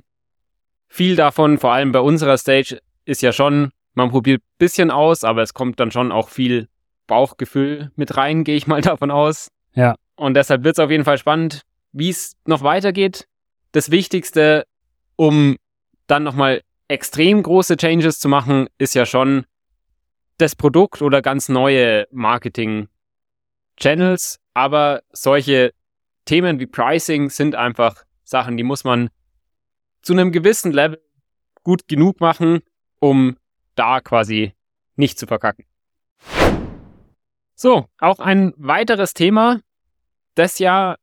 Viel 0.88 1.16
davon, 1.16 1.60
vor 1.60 1.72
allem 1.72 1.92
bei 1.92 2.00
unserer 2.00 2.36
Stage, 2.40 2.80
ist 3.06 3.22
ja 3.22 3.32
schon, 3.32 3.70
man 3.94 4.10
probiert 4.10 4.42
ein 4.42 4.58
bisschen 4.58 4.90
aus, 4.90 5.24
aber 5.24 5.44
es 5.44 5.54
kommt 5.54 5.80
dann 5.80 5.92
schon 5.92 6.12
auch 6.12 6.30
viel 6.30 6.68
Bauchgefühl 7.06 7.92
mit 7.96 8.18
rein, 8.18 8.44
gehe 8.44 8.56
ich 8.56 8.66
mal 8.66 8.82
davon 8.92 9.12
aus. 9.12 9.50
Ja. 9.76 9.94
Und 10.16 10.34
deshalb 10.34 10.64
wird 10.64 10.80
es 10.80 10.84
auf 10.84 10.90
jeden 10.90 11.06
Fall 11.06 11.20
spannend, 11.20 11.62
wie 11.92 12.10
es 12.10 12.38
noch 12.46 12.64
weitergeht. 12.64 13.28
Das 13.72 13.92
Wichtigste, 13.92 14.66
um 15.16 15.58
dann 16.08 16.24
nochmal 16.24 16.64
extrem 16.94 17.44
große 17.44 17.76
Changes 17.76 18.20
zu 18.20 18.30
machen, 18.30 18.70
ist 18.78 18.94
ja 18.94 19.06
schon 19.06 19.46
das 20.38 20.56
Produkt 20.56 21.02
oder 21.02 21.22
ganz 21.22 21.50
neue 21.50 22.08
Marketing-Channels. 22.12 24.40
Aber 24.54 25.04
solche 25.12 25.74
Themen 26.26 26.60
wie 26.60 26.68
Pricing 26.68 27.30
sind 27.30 27.56
einfach 27.56 28.04
Sachen, 28.24 28.56
die 28.58 28.64
muss 28.64 28.84
man 28.84 29.10
zu 30.02 30.14
einem 30.14 30.32
gewissen 30.32 30.72
Level 30.72 31.00
gut 31.64 31.88
genug 31.88 32.22
machen, 32.22 32.62
um 33.00 33.38
da 33.76 34.00
quasi 34.00 34.54
nicht 34.96 35.18
zu 35.18 35.26
verkacken. 35.28 35.66
So, 37.56 37.88
auch 38.00 38.20
ein 38.20 38.54
weiteres 38.58 39.14
Thema, 39.14 39.62
das 40.36 40.60
ja 40.60 40.98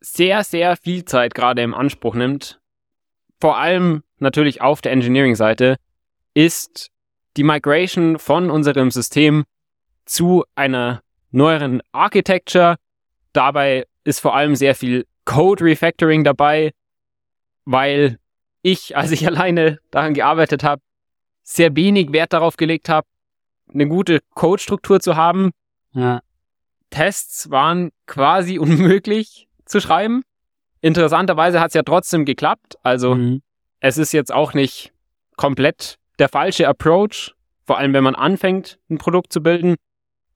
sehr, 0.00 0.44
sehr 0.44 0.76
viel 0.76 1.04
Zeit 1.04 1.34
gerade 1.34 1.62
im 1.62 1.74
Anspruch 1.74 2.14
nimmt, 2.14 2.61
vor 3.42 3.58
allem 3.58 4.04
natürlich 4.18 4.60
auf 4.60 4.82
der 4.82 4.92
Engineering-Seite, 4.92 5.74
ist 6.32 6.92
die 7.36 7.42
Migration 7.42 8.20
von 8.20 8.52
unserem 8.52 8.92
System 8.92 9.42
zu 10.04 10.44
einer 10.54 11.02
neueren 11.32 11.82
Architecture. 11.90 12.76
Dabei 13.32 13.88
ist 14.04 14.20
vor 14.20 14.36
allem 14.36 14.54
sehr 14.54 14.76
viel 14.76 15.08
Code 15.24 15.64
Refactoring 15.64 16.22
dabei, 16.22 16.70
weil 17.64 18.20
ich, 18.62 18.96
als 18.96 19.10
ich 19.10 19.26
alleine 19.26 19.80
daran 19.90 20.14
gearbeitet 20.14 20.62
habe, 20.62 20.80
sehr 21.42 21.74
wenig 21.74 22.12
Wert 22.12 22.34
darauf 22.34 22.56
gelegt 22.56 22.88
habe, 22.88 23.08
eine 23.74 23.88
gute 23.88 24.20
Code-Struktur 24.34 25.00
zu 25.00 25.16
haben. 25.16 25.50
Ja. 25.94 26.22
Tests 26.90 27.50
waren 27.50 27.90
quasi 28.06 28.58
unmöglich 28.60 29.48
zu 29.64 29.80
schreiben. 29.80 30.22
Interessanterweise 30.82 31.60
hat 31.60 31.68
es 31.68 31.74
ja 31.74 31.82
trotzdem 31.82 32.26
geklappt. 32.26 32.76
Also 32.82 33.14
mhm 33.14 33.42
es 33.82 33.98
ist 33.98 34.12
jetzt 34.12 34.32
auch 34.32 34.54
nicht 34.54 34.92
komplett 35.36 35.98
der 36.20 36.28
falsche 36.28 36.68
Approach, 36.68 37.34
vor 37.66 37.78
allem 37.78 37.92
wenn 37.92 38.04
man 38.04 38.14
anfängt, 38.14 38.78
ein 38.88 38.98
Produkt 38.98 39.32
zu 39.32 39.42
bilden. 39.42 39.74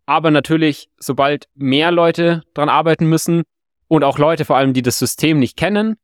Aber 0.04 0.32
natürlich, 0.32 0.88
sobald 0.98 1.46
mehr 1.54 1.92
Leute 1.92 2.42
dran 2.54 2.68
arbeiten 2.68 3.06
müssen 3.06 3.44
und 3.87 4.02
auch 4.02 4.18
Leute 4.18 4.44
vor 4.44 4.56
allem, 4.56 4.74
die 4.74 4.82
das 4.82 4.98
System 4.98 5.38
nicht 5.38 5.56
kennen, 5.56 5.96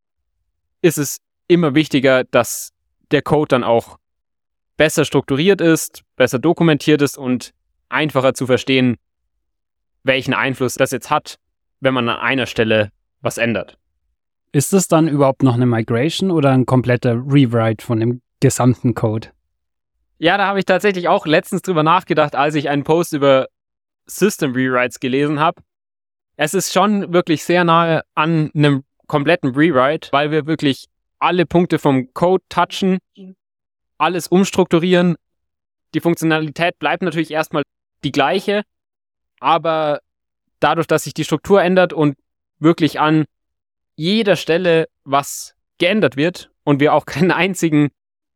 ist 0.82 0.98
es 0.98 1.18
immer 1.48 1.74
wichtiger, 1.74 2.22
dass 2.24 2.70
der 3.10 3.22
Code 3.22 3.48
dann 3.48 3.64
auch 3.64 3.98
besser 4.76 5.04
strukturiert 5.04 5.60
ist, 5.60 6.02
besser 6.16 6.38
dokumentiert 6.38 7.02
ist 7.02 7.18
und 7.18 7.50
einfacher 7.88 8.34
zu 8.34 8.46
verstehen, 8.46 8.98
welchen 10.04 10.32
Einfluss 10.32 10.74
das 10.74 10.92
jetzt 10.92 11.10
hat, 11.10 11.38
wenn 11.80 11.94
man 11.94 12.08
an 12.08 12.18
einer 12.18 12.46
Stelle 12.46 12.90
was 13.20 13.36
ändert. 13.36 13.78
Ist 14.52 14.74
es 14.74 14.86
dann 14.86 15.08
überhaupt 15.08 15.42
noch 15.42 15.54
eine 15.54 15.64
Migration 15.64 16.30
oder 16.30 16.50
ein 16.50 16.66
kompletter 16.66 17.14
Rewrite 17.14 17.84
von 17.84 18.00
dem 18.00 18.20
gesamten 18.40 18.94
Code? 18.94 19.28
Ja, 20.18 20.36
da 20.36 20.46
habe 20.46 20.58
ich 20.58 20.66
tatsächlich 20.66 21.08
auch 21.08 21.26
letztens 21.26 21.62
drüber 21.62 21.82
nachgedacht, 21.82 22.36
als 22.36 22.54
ich 22.54 22.68
einen 22.68 22.84
Post 22.84 23.14
über 23.14 23.48
System 24.04 24.52
Rewrites 24.52 25.00
gelesen 25.00 25.40
habe. 25.40 25.62
Es 26.36 26.52
ist 26.52 26.72
schon 26.72 27.14
wirklich 27.14 27.44
sehr 27.44 27.64
nahe 27.64 28.02
an 28.14 28.50
einem 28.54 28.84
kompletten 29.06 29.54
Rewrite, 29.54 30.12
weil 30.12 30.30
wir 30.30 30.46
wirklich 30.46 30.86
alle 31.18 31.46
Punkte 31.46 31.78
vom 31.78 32.12
Code 32.12 32.44
touchen, 32.50 32.98
alles 33.96 34.28
umstrukturieren. 34.28 35.16
Die 35.94 36.00
Funktionalität 36.00 36.78
bleibt 36.78 37.02
natürlich 37.02 37.30
erstmal 37.30 37.62
die 38.04 38.12
gleiche, 38.12 38.62
aber 39.40 40.00
dadurch, 40.60 40.86
dass 40.86 41.04
sich 41.04 41.14
die 41.14 41.24
Struktur 41.24 41.62
ändert 41.62 41.92
und 41.92 42.16
wirklich 42.58 43.00
an 43.00 43.24
jeder 44.02 44.34
Stelle 44.34 44.88
was 45.04 45.54
geändert 45.78 46.16
wird 46.16 46.50
und 46.64 46.80
wir 46.80 46.92
auch 46.92 47.06
keinen 47.12 47.30
einzigen 47.30 47.90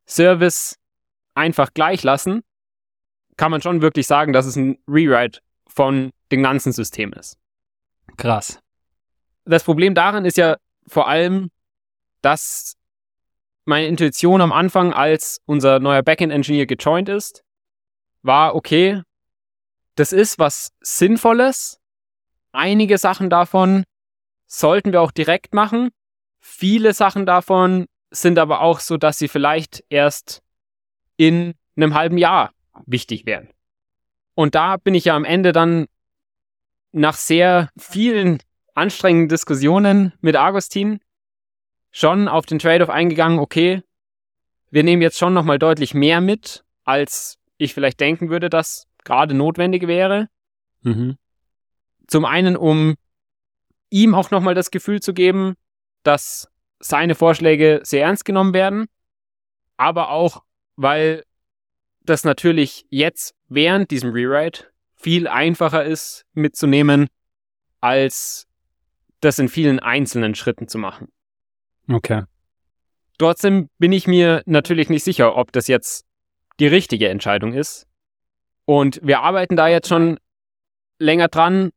Service 0.07 0.79
einfach 1.35 1.74
gleich 1.74 2.05
lassen, 2.05 2.42
kann 3.37 3.50
man 3.50 3.61
schon 3.61 3.83
wirklich 3.83 4.07
sagen, 4.07 4.33
dass 4.33 4.46
es 4.46 4.55
ein 4.55 4.79
Rewrite 4.87 5.40
von 5.66 6.11
dem 6.31 6.42
ganzen 6.42 6.72
System 6.72 7.12
ist. 7.12 7.37
Krass. 8.16 8.61
Das 9.44 9.64
Problem 9.64 9.94
daran 9.94 10.24
ist 10.24 10.37
ja 10.37 10.57
vor 10.87 11.09
allem, 11.09 11.50
dass 12.22 12.76
meine 13.64 13.88
Intuition 13.88 14.40
am 14.40 14.52
Anfang, 14.52 14.92
als 14.92 15.40
unser 15.46 15.81
neuer 15.81 16.02
Backend-Engineer 16.02 16.66
gejoint 16.66 17.09
ist, 17.09 17.42
war, 18.22 18.55
okay, 18.55 19.02
das 19.96 20.12
ist 20.12 20.38
was 20.38 20.70
Sinnvolles. 20.81 21.81
Einige 22.52 22.98
Sachen 22.98 23.29
davon 23.29 23.85
sollten 24.47 24.93
wir 24.93 25.03
auch 25.03 25.11
direkt 25.11 25.55
machen. 25.55 25.91
Viele 26.41 26.93
Sachen 26.93 27.27
davon 27.27 27.87
sind 28.11 28.39
aber 28.39 28.61
auch 28.61 28.81
so, 28.81 28.97
dass 28.97 29.19
sie 29.19 29.29
vielleicht 29.29 29.85
erst 29.89 30.43
in 31.17 31.55
einem 31.77 31.95
halben 31.95 32.19
Jahr 32.19 32.53
wichtig 32.87 33.27
werden. 33.27 33.51
Und 34.35 34.55
da 34.55 34.77
bin 34.77 34.95
ich 34.95 35.07
ja 35.07 35.17
am 35.17 35.25
Ende 35.25 35.53
dann 35.53 35.87
nach 36.93 37.15
sehr 37.15 37.71
vielen 37.77 38.39
anstrengenden 38.75 39.29
Diskussionen 39.29 40.13
mit 40.21 40.37
Agustin 40.37 41.01
schon 41.91 42.29
auf 42.29 42.45
den 42.47 42.59
Trade-off 42.59 42.91
eingegangen, 42.91 43.39
okay, 43.39 43.83
wir 44.71 44.83
nehmen 44.83 45.03
jetzt 45.03 45.19
schon 45.19 45.33
nochmal 45.33 45.59
deutlich 45.59 45.95
mehr 45.95 46.21
mit, 46.21 46.65
als 46.85 47.39
ich 47.57 47.73
vielleicht 47.73 48.01
denken 48.01 48.29
würde, 48.29 48.51
dass 48.51 48.87
gerade 49.05 49.35
notwendig 49.35 49.87
wäre. 49.87 50.29
Mhm. 50.83 51.17
Zum 52.07 52.25
einen, 52.25 52.57
um 52.57 52.97
ihm 53.90 54.14
auch 54.14 54.31
nochmal 54.31 54.55
das 54.55 54.70
Gefühl 54.70 55.01
zu 55.01 55.14
geben, 55.14 55.55
dass 56.03 56.49
seine 56.79 57.14
Vorschläge 57.14 57.81
sehr 57.83 58.05
ernst 58.05 58.25
genommen 58.25 58.55
werden, 58.55 58.87
aber 59.77 60.11
auch, 60.11 60.42
weil 60.77 61.25
das 62.01 62.25
natürlich 62.25 62.87
jetzt 62.90 63.35
während 63.49 63.90
diesem 63.90 64.11
Rewrite 64.11 64.66
viel 64.94 65.29
einfacher 65.29 65.85
ist 65.85 66.25
mitzunehmen, 66.33 67.09
als 67.81 68.46
das 69.20 69.38
in 69.38 69.49
vielen 69.49 69.79
einzelnen 69.79 70.35
Schritten 70.35 70.68
zu 70.68 70.79
machen. 70.79 71.09
Okay. 71.88 72.25
Trotzdem 73.18 73.70
bin 73.79 73.92
ich 73.92 74.07
mir 74.07 74.42
natürlich 74.46 74.88
nicht 74.90 75.05
sicher, 75.05 75.37
ob 75.37 75.53
das 75.53 75.68
jetzt 75.68 76.05
die 76.61 76.66
richtige 76.66 77.09
Entscheidung 77.09 77.53
ist. 77.53 77.87
Und 78.64 79.01
wir 79.03 79.20
arbeiten 79.20 79.57
da 79.57 79.68
jetzt 79.68 79.88
schon 79.88 80.18
länger 80.99 81.29
dran, 81.29 81.70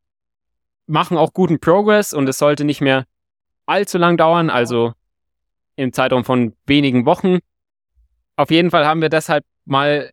machen 0.89 1.17
auch 1.17 1.33
guten 1.33 1.59
Progress 1.59 2.13
und 2.13 2.27
es 2.27 2.39
sollte 2.39 2.65
nicht 2.65 2.81
mehr 2.81 3.05
allzu 3.65 3.97
lang 3.97 4.17
dauern, 4.17 4.49
also 4.49 4.93
im 5.75 5.93
Zeitraum 5.93 6.25
von 6.25 6.55
wenigen 6.65 7.05
Wochen. 7.05 7.39
Auf 8.35 8.49
jeden 8.49 8.71
Fall 8.71 8.85
haben 8.85 9.01
wir 9.01 9.09
deshalb 9.09 9.45
mal 9.65 10.11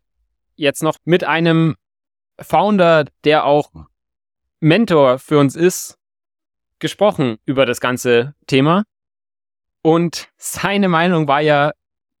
jetzt 0.55 0.83
noch 0.83 0.97
mit 1.03 1.23
einem 1.23 1.75
Founder, 2.39 3.05
der 3.23 3.45
auch 3.45 3.71
Mentor 4.59 5.17
für 5.17 5.39
uns 5.39 5.55
ist, 5.55 5.97
gesprochen 6.79 7.37
über 7.45 7.65
das 7.65 7.81
ganze 7.81 8.35
Thema. 8.45 8.83
Und 9.81 10.29
seine 10.37 10.89
Meinung 10.89 11.27
war 11.27 11.41
ja 11.41 11.71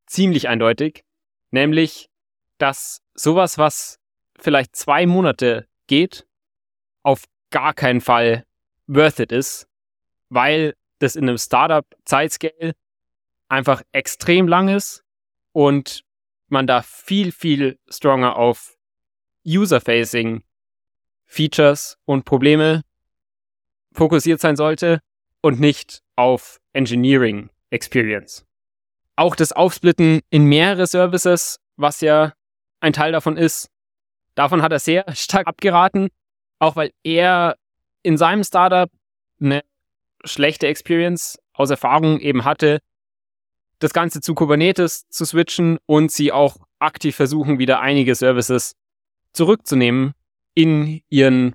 ziemlich 0.07 0.47
eindeutig, 0.49 1.03
nämlich, 1.51 2.09
dass 2.57 3.01
sowas, 3.13 3.59
was 3.59 3.99
vielleicht 4.39 4.75
zwei 4.75 5.05
Monate 5.05 5.67
geht, 5.85 6.25
auf 7.03 7.25
gar 7.51 7.73
keinen 7.73 8.01
Fall 8.01 8.46
worth 8.87 9.19
it 9.19 9.31
ist, 9.31 9.67
weil 10.29 10.75
das 10.99 11.15
in 11.15 11.27
einem 11.27 11.37
Startup 11.37 11.85
Zeitscale 12.05 12.73
einfach 13.49 13.81
extrem 13.91 14.47
lang 14.47 14.69
ist 14.69 15.03
und 15.51 16.03
man 16.47 16.67
da 16.67 16.81
viel, 16.81 17.31
viel 17.31 17.77
stronger 17.89 18.35
auf 18.35 18.77
User-Facing 19.45 20.43
Features 21.25 21.97
und 22.05 22.25
Probleme 22.25 22.83
fokussiert 23.91 24.39
sein 24.39 24.55
sollte 24.55 25.01
und 25.41 25.59
nicht 25.59 26.01
auf 26.15 26.59
Engineering 26.73 27.49
Experience. 27.69 28.45
Auch 29.15 29.35
das 29.35 29.51
Aufsplitten 29.51 30.21
in 30.29 30.45
mehrere 30.45 30.87
Services, 30.87 31.59
was 31.75 32.01
ja 32.01 32.33
ein 32.79 32.93
Teil 32.93 33.11
davon 33.11 33.35
ist, 33.35 33.69
davon 34.35 34.61
hat 34.61 34.71
er 34.71 34.79
sehr 34.79 35.05
stark 35.15 35.47
abgeraten, 35.47 36.09
auch 36.59 36.75
weil 36.75 36.91
er 37.03 37.57
in 38.07 38.15
seinem 38.15 38.45
Startup 38.45 38.89
eine 39.41 39.65
schlechte 40.23 40.67
Experience 40.67 41.37
aus 41.51 41.69
Erfahrung 41.69 42.21
eben 42.21 42.45
hatte, 42.45 42.79
das 43.79 43.91
Ganze 43.91 44.21
zu 44.21 44.33
Kubernetes 44.33 45.09
zu 45.09 45.25
switchen 45.25 45.77
und 45.85 46.09
sie 46.09 46.31
auch 46.31 46.55
aktiv 46.79 47.17
versuchen, 47.17 47.59
wieder 47.59 47.81
einige 47.81 48.15
Services 48.15 48.77
zurückzunehmen 49.33 50.13
in 50.53 51.01
ihren 51.09 51.53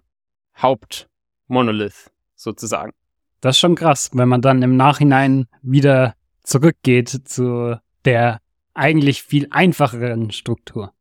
Hauptmonolith 0.59 2.11
sozusagen. 2.35 2.93
Das 3.41 3.57
ist 3.57 3.61
schon 3.61 3.75
krass, 3.75 4.11
wenn 4.13 4.29
man 4.29 4.43
dann 4.43 4.61
im 4.61 4.77
Nachhinein 4.77 5.47
wieder 5.63 6.15
zurückgeht 6.43 7.09
zu 7.09 7.81
der 8.05 8.41
eigentlich 8.75 9.23
viel 9.23 9.49
einfacheren 9.51 10.31
Struktur. 10.33 10.93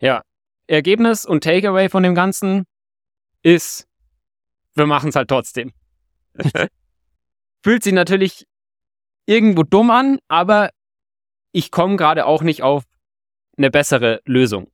Ja, 0.00 0.22
Ergebnis 0.68 1.26
und 1.26 1.42
Takeaway 1.42 1.88
von 1.88 2.04
dem 2.04 2.14
Ganzen 2.14 2.66
ist, 3.42 3.89
wir 4.74 4.86
machen 4.86 5.10
es 5.10 5.16
halt 5.16 5.28
trotzdem. 5.28 5.72
Fühlt 7.62 7.82
sich 7.82 7.92
natürlich 7.92 8.46
irgendwo 9.26 9.62
dumm 9.62 9.90
an, 9.90 10.18
aber 10.28 10.70
ich 11.52 11.70
komme 11.70 11.96
gerade 11.96 12.26
auch 12.26 12.42
nicht 12.42 12.62
auf 12.62 12.84
eine 13.56 13.70
bessere 13.70 14.20
Lösung. 14.24 14.70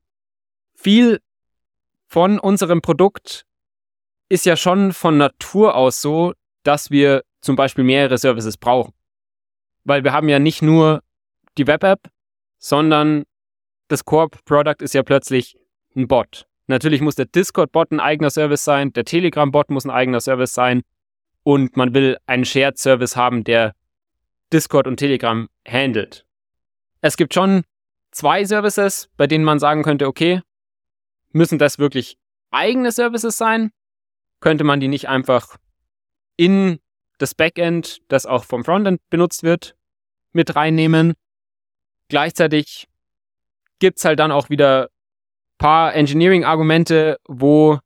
Viel 0.75 1.21
von 2.07 2.39
unserem 2.39 2.83
Produkt 2.83 3.47
ist 4.29 4.47
ja 4.47 4.57
schon 4.57 4.93
von 4.93 5.17
Natur 5.17 5.75
aus 5.75 6.01
so, 6.01 6.35
dass 6.63 6.91
wir 6.91 7.25
zum 7.41 7.57
Beispiel 7.57 7.85
mehrere 7.85 8.19
Services 8.19 8.57
brauchen. 8.57 8.93
Weil 9.85 10.05
wir 10.05 10.13
haben 10.13 10.29
ja 10.29 10.39
nicht 10.39 10.63
nur 10.63 11.03
die 11.59 11.67
Web-App, 11.67 12.11
sondern 12.59 13.25
das 13.89 14.05
Core-Product 14.05 14.83
ist 14.83 14.95
ja 14.95 15.03
plötzlich 15.03 15.57
ein 15.95 16.09
Bot. 16.09 16.47
Natürlich 16.67 17.01
muss 17.01 17.15
der 17.15 17.27
Discord-Bot 17.27 17.93
ein 17.93 18.01
eigener 18.01 18.31
Service 18.31 18.65
sein, 18.65 18.93
der 18.93 19.05
Telegram-Bot 19.05 19.71
muss 19.71 19.85
ein 19.85 19.91
eigener 19.91 20.21
Service 20.21 20.53
sein 20.53 20.83
und 21.45 21.77
man 21.77 21.95
will 21.95 22.19
einen 22.27 22.45
Shared-Service 22.45 23.17
haben, 23.17 23.45
der 23.45 23.75
Discord 24.53 24.87
und 24.87 24.97
Telegram 24.97 25.49
handelt. 25.67 26.27
Es 27.01 27.17
gibt 27.17 27.35
schon 27.35 27.63
zwei 28.11 28.45
Services, 28.45 29.09
bei 29.17 29.27
denen 29.27 29.45
man 29.45 29.59
sagen 29.59 29.83
könnte, 29.83 30.07
okay, 30.07 30.43
müssen 31.33 31.59
das 31.59 31.79
wirklich 31.79 32.19
eigene 32.51 32.91
Services 32.91 33.37
sein? 33.37 33.71
Könnte 34.41 34.65
man 34.65 34.81
die 34.81 34.89
nicht 34.89 35.09
einfach 35.09 35.57
in 36.37 36.81
das 37.19 37.35
Backend, 37.35 38.01
das 38.09 38.27
auch 38.27 38.45
vom 38.45 38.65
Frontend 38.65 39.01
benutzt 39.09 39.43
wird, 39.43 39.77
mit 40.33 40.57
reinnehmen? 40.57 41.15
Gleichzeitig 42.09 42.89
gibt 43.79 43.99
es 43.99 44.05
halt 44.05 44.19
dann 44.19 44.33
auch 44.33 44.51
wieder 44.51 44.91
paar 45.59 45.95
Engineering-Argumente, 45.95 47.19
wo 47.27 47.79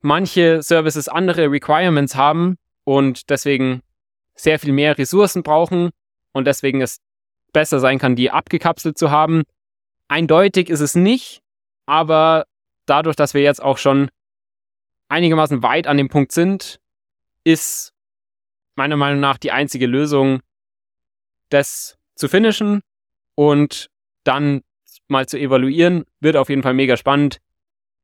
manche 0.00 0.62
Services 0.62 1.08
andere 1.08 1.50
Requirements 1.50 2.14
haben 2.14 2.56
und 2.84 3.30
deswegen 3.30 3.80
sehr 4.34 4.58
viel 4.58 4.72
mehr 4.72 4.98
Ressourcen 4.98 5.42
brauchen 5.42 5.90
und 6.32 6.46
deswegen 6.46 6.80
es 6.80 6.98
besser 7.52 7.80
sein 7.80 7.98
kann, 7.98 8.16
die 8.16 8.30
abgekapselt 8.30 8.98
zu 8.98 9.10
haben. 9.10 9.44
Eindeutig 10.08 10.68
ist 10.68 10.80
es 10.80 10.94
nicht, 10.94 11.40
aber 11.86 12.44
dadurch, 12.86 13.16
dass 13.16 13.32
wir 13.32 13.42
jetzt 13.42 13.62
auch 13.62 13.78
schon 13.78 14.10
einigermaßen 15.08 15.62
weit 15.62 15.86
an 15.86 15.96
dem 15.96 16.08
Punkt 16.08 16.32
sind, 16.32 16.80
ist 17.44 17.92
meiner 18.74 18.96
Meinung 18.96 19.20
nach 19.20 19.38
die 19.38 19.52
einzige 19.52 19.86
Lösung, 19.86 20.40
das 21.48 21.96
zu 22.16 22.28
finishen 22.28 22.80
und 23.34 23.88
dann 24.24 24.62
mal 25.08 25.26
zu 25.26 25.38
evaluieren. 25.38 26.04
Wird 26.20 26.36
auf 26.36 26.48
jeden 26.48 26.62
Fall 26.62 26.74
mega 26.74 26.96
spannend, 26.96 27.40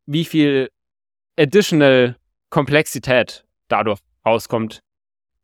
wie 0.07 0.25
viel 0.25 0.71
additional 1.39 2.17
Komplexität 2.51 3.45
dadurch 3.69 4.01
rauskommt 4.25 4.81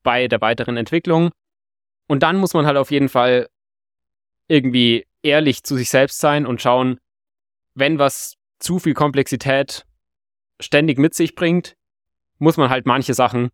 bei 0.03 0.29
der 0.29 0.41
weiteren 0.41 0.77
Entwicklung. 0.77 1.31
Und 2.09 2.23
dann 2.23 2.37
muss 2.37 2.55
man 2.55 2.67
halt 2.67 2.77
auf 2.77 2.91
jeden 2.91 3.09
Fall 3.09 3.49
irgendwie 4.49 5.07
ehrlich 5.23 5.65
zu 5.65 5.77
sich 5.77 5.91
selbst 5.91 6.21
sein 6.21 6.47
und 6.47 6.63
schauen, 6.63 6.99
wenn 7.75 7.99
was 7.99 8.37
zu 8.59 8.79
viel 8.79 8.95
Komplexität 8.95 9.85
ständig 10.61 10.99
mit 10.99 11.15
sich 11.15 11.35
bringt, 11.35 11.77
muss 12.39 12.57
man 12.57 12.71
halt 12.71 12.87
manche 12.87 13.15
Sachen 13.15 13.51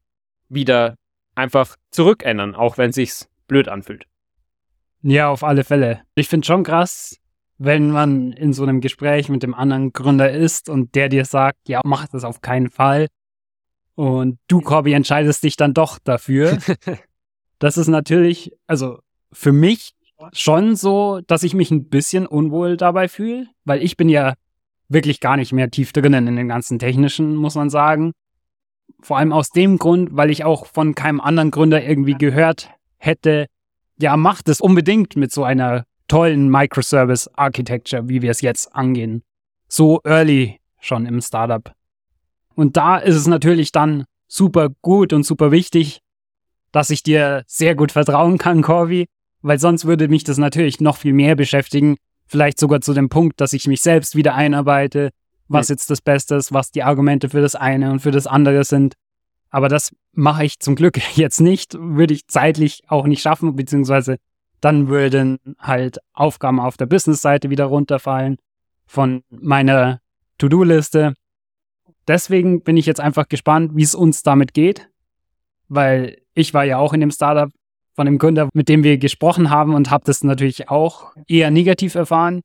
wieder 0.48 0.96
einfach 1.34 1.76
zurückändern, 1.90 2.54
auch 2.54 2.78
wenn 2.78 2.92
sich's 2.92 3.28
blöd 3.48 3.68
anfühlt. 3.68 4.06
Ja, 5.02 5.28
auf 5.28 5.42
alle 5.42 5.64
Fälle. 5.64 6.02
Ich 6.14 6.28
finde 6.28 6.46
schon 6.46 6.62
krass, 6.62 7.18
wenn 7.58 7.90
man 7.90 8.32
in 8.32 8.52
so 8.52 8.62
einem 8.62 8.80
Gespräch 8.80 9.28
mit 9.28 9.42
dem 9.42 9.54
anderen 9.54 9.92
Gründer 9.92 10.30
ist 10.30 10.68
und 10.68 10.94
der 10.94 11.08
dir 11.08 11.24
sagt, 11.24 11.68
ja, 11.68 11.80
mach 11.84 12.08
das 12.08 12.24
auf 12.24 12.40
keinen 12.40 12.70
Fall. 12.70 13.08
Und 13.94 14.38
du, 14.48 14.60
Corby, 14.60 14.92
entscheidest 14.92 15.44
dich 15.44 15.56
dann 15.56 15.74
doch 15.74 15.98
dafür. 15.98 16.58
das 17.58 17.76
ist 17.76 17.88
natürlich, 17.88 18.52
also 18.66 18.98
für 19.32 19.52
mich 19.52 19.92
schon 20.32 20.76
so, 20.76 21.20
dass 21.26 21.42
ich 21.42 21.54
mich 21.54 21.70
ein 21.70 21.88
bisschen 21.88 22.26
unwohl 22.26 22.76
dabei 22.76 23.08
fühle, 23.08 23.46
weil 23.64 23.82
ich 23.82 23.96
bin 23.96 24.08
ja 24.08 24.34
wirklich 24.88 25.20
gar 25.20 25.36
nicht 25.36 25.52
mehr 25.52 25.70
tief 25.70 25.92
drinnen 25.92 26.26
in 26.26 26.36
den 26.36 26.48
ganzen 26.48 26.78
technischen, 26.78 27.34
muss 27.34 27.54
man 27.54 27.70
sagen. 27.70 28.12
Vor 29.00 29.18
allem 29.18 29.32
aus 29.32 29.50
dem 29.50 29.78
Grund, 29.78 30.10
weil 30.12 30.30
ich 30.30 30.44
auch 30.44 30.66
von 30.66 30.94
keinem 30.94 31.20
anderen 31.20 31.50
Gründer 31.50 31.82
irgendwie 31.82 32.14
gehört 32.14 32.70
hätte, 32.98 33.46
ja, 33.98 34.16
macht 34.16 34.48
es 34.48 34.60
unbedingt 34.60 35.16
mit 35.16 35.32
so 35.32 35.44
einer 35.44 35.84
tollen 36.12 36.50
Microservice 36.50 37.26
Architecture, 37.36 38.06
wie 38.06 38.20
wir 38.20 38.30
es 38.30 38.42
jetzt 38.42 38.74
angehen. 38.74 39.22
So 39.66 40.02
early 40.04 40.60
schon 40.78 41.06
im 41.06 41.22
Startup. 41.22 41.72
Und 42.54 42.76
da 42.76 42.98
ist 42.98 43.16
es 43.16 43.26
natürlich 43.26 43.72
dann 43.72 44.04
super 44.28 44.68
gut 44.82 45.14
und 45.14 45.24
super 45.24 45.50
wichtig, 45.52 46.00
dass 46.70 46.90
ich 46.90 47.02
dir 47.02 47.44
sehr 47.46 47.74
gut 47.74 47.92
vertrauen 47.92 48.36
kann, 48.36 48.60
Corby, 48.60 49.06
weil 49.40 49.58
sonst 49.58 49.86
würde 49.86 50.08
mich 50.08 50.22
das 50.22 50.36
natürlich 50.36 50.82
noch 50.82 50.98
viel 50.98 51.14
mehr 51.14 51.34
beschäftigen, 51.34 51.96
vielleicht 52.26 52.60
sogar 52.60 52.82
zu 52.82 52.92
dem 52.92 53.08
Punkt, 53.08 53.40
dass 53.40 53.54
ich 53.54 53.66
mich 53.66 53.80
selbst 53.80 54.14
wieder 54.14 54.34
einarbeite, 54.34 55.12
was 55.48 55.70
mhm. 55.70 55.72
jetzt 55.72 55.88
das 55.88 56.02
Beste 56.02 56.34
ist, 56.34 56.52
was 56.52 56.70
die 56.70 56.82
Argumente 56.82 57.30
für 57.30 57.40
das 57.40 57.54
eine 57.54 57.90
und 57.90 58.00
für 58.00 58.10
das 58.10 58.26
andere 58.26 58.64
sind. 58.64 58.96
Aber 59.48 59.70
das 59.70 59.92
mache 60.12 60.44
ich 60.44 60.58
zum 60.58 60.74
Glück 60.74 60.98
jetzt 61.16 61.40
nicht, 61.40 61.72
würde 61.72 62.12
ich 62.12 62.26
zeitlich 62.26 62.82
auch 62.88 63.06
nicht 63.06 63.22
schaffen, 63.22 63.56
beziehungsweise 63.56 64.18
dann 64.62 64.88
würden 64.88 65.38
halt 65.58 65.98
Aufgaben 66.14 66.60
auf 66.60 66.76
der 66.76 66.86
Business-Seite 66.86 67.50
wieder 67.50 67.64
runterfallen 67.66 68.38
von 68.86 69.24
meiner 69.28 70.00
To-Do-Liste. 70.38 71.14
Deswegen 72.08 72.62
bin 72.62 72.76
ich 72.76 72.86
jetzt 72.86 73.00
einfach 73.00 73.28
gespannt, 73.28 73.72
wie 73.74 73.82
es 73.82 73.94
uns 73.94 74.22
damit 74.22 74.54
geht, 74.54 74.88
weil 75.68 76.18
ich 76.34 76.54
war 76.54 76.64
ja 76.64 76.78
auch 76.78 76.92
in 76.92 77.00
dem 77.00 77.10
Startup 77.10 77.50
von 77.94 78.06
dem 78.06 78.18
Gründer, 78.18 78.48
mit 78.54 78.68
dem 78.68 78.84
wir 78.84 78.98
gesprochen 78.98 79.50
haben 79.50 79.74
und 79.74 79.90
habe 79.90 80.04
das 80.04 80.22
natürlich 80.22 80.70
auch 80.70 81.12
eher 81.26 81.50
negativ 81.50 81.94
erfahren. 81.96 82.40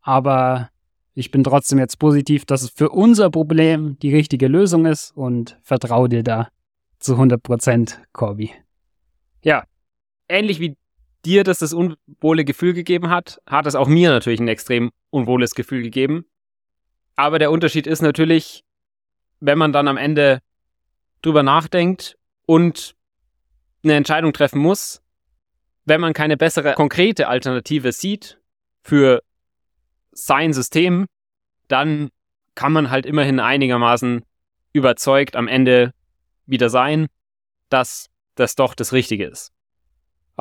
Aber 0.00 0.68
ich 1.14 1.30
bin 1.30 1.44
trotzdem 1.44 1.78
jetzt 1.78 1.98
positiv, 1.98 2.44
dass 2.44 2.62
es 2.62 2.70
für 2.70 2.90
unser 2.90 3.30
Problem 3.30 3.98
die 4.00 4.14
richtige 4.14 4.48
Lösung 4.48 4.84
ist 4.84 5.12
und 5.16 5.58
vertraue 5.62 6.08
dir 6.08 6.24
da 6.24 6.48
zu 6.98 7.12
100 7.12 7.42
Prozent, 7.42 8.02
Corby. 8.12 8.50
Ja, 9.42 9.64
ähnlich 10.28 10.60
wie 10.60 10.76
dir 11.24 11.44
das 11.44 11.58
das 11.58 11.72
unwohle 11.72 12.44
Gefühl 12.44 12.72
gegeben 12.72 13.10
hat, 13.10 13.40
hat 13.46 13.66
es 13.66 13.74
auch 13.74 13.88
mir 13.88 14.10
natürlich 14.10 14.40
ein 14.40 14.48
extrem 14.48 14.90
unwohles 15.10 15.54
Gefühl 15.54 15.82
gegeben. 15.82 16.24
Aber 17.16 17.38
der 17.38 17.50
Unterschied 17.50 17.86
ist 17.86 18.02
natürlich, 18.02 18.64
wenn 19.40 19.58
man 19.58 19.72
dann 19.72 19.88
am 19.88 19.96
Ende 19.96 20.40
drüber 21.20 21.42
nachdenkt 21.42 22.18
und 22.46 22.94
eine 23.84 23.94
Entscheidung 23.94 24.32
treffen 24.32 24.60
muss, 24.60 25.02
wenn 25.84 26.00
man 26.00 26.12
keine 26.12 26.36
bessere 26.36 26.74
konkrete 26.74 27.28
Alternative 27.28 27.92
sieht 27.92 28.40
für 28.82 29.22
sein 30.12 30.52
System, 30.52 31.06
dann 31.68 32.10
kann 32.54 32.72
man 32.72 32.90
halt 32.90 33.06
immerhin 33.06 33.40
einigermaßen 33.40 34.24
überzeugt 34.72 35.36
am 35.36 35.48
Ende 35.48 35.92
wieder 36.46 36.68
sein, 36.68 37.08
dass 37.68 38.08
das 38.34 38.54
doch 38.54 38.74
das 38.74 38.92
Richtige 38.92 39.26
ist. 39.26 39.52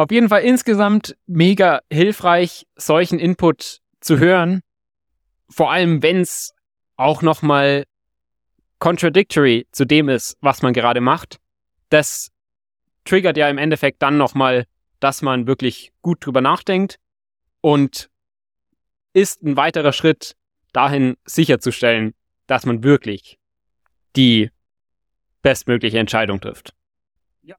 Auf 0.01 0.09
jeden 0.09 0.29
Fall 0.29 0.41
insgesamt 0.41 1.15
mega 1.27 1.81
hilfreich, 1.93 2.65
solchen 2.75 3.19
Input 3.19 3.81
zu 3.99 4.17
hören. 4.17 4.61
Vor 5.47 5.71
allem, 5.71 6.01
wenn 6.01 6.21
es 6.21 6.55
auch 6.95 7.21
nochmal 7.21 7.83
contradictory 8.79 9.67
zu 9.71 9.85
dem 9.85 10.09
ist, 10.09 10.37
was 10.41 10.63
man 10.63 10.73
gerade 10.73 11.01
macht. 11.01 11.37
Das 11.89 12.31
triggert 13.05 13.37
ja 13.37 13.47
im 13.47 13.59
Endeffekt 13.59 14.01
dann 14.01 14.17
nochmal, 14.17 14.65
dass 14.99 15.21
man 15.21 15.45
wirklich 15.45 15.91
gut 16.01 16.25
drüber 16.25 16.41
nachdenkt 16.41 16.97
und 17.61 18.09
ist 19.13 19.43
ein 19.43 19.55
weiterer 19.55 19.93
Schritt 19.93 20.35
dahin 20.73 21.15
sicherzustellen, 21.25 22.15
dass 22.47 22.65
man 22.65 22.83
wirklich 22.83 23.37
die 24.15 24.49
bestmögliche 25.43 25.99
Entscheidung 25.99 26.41
trifft. 26.41 26.73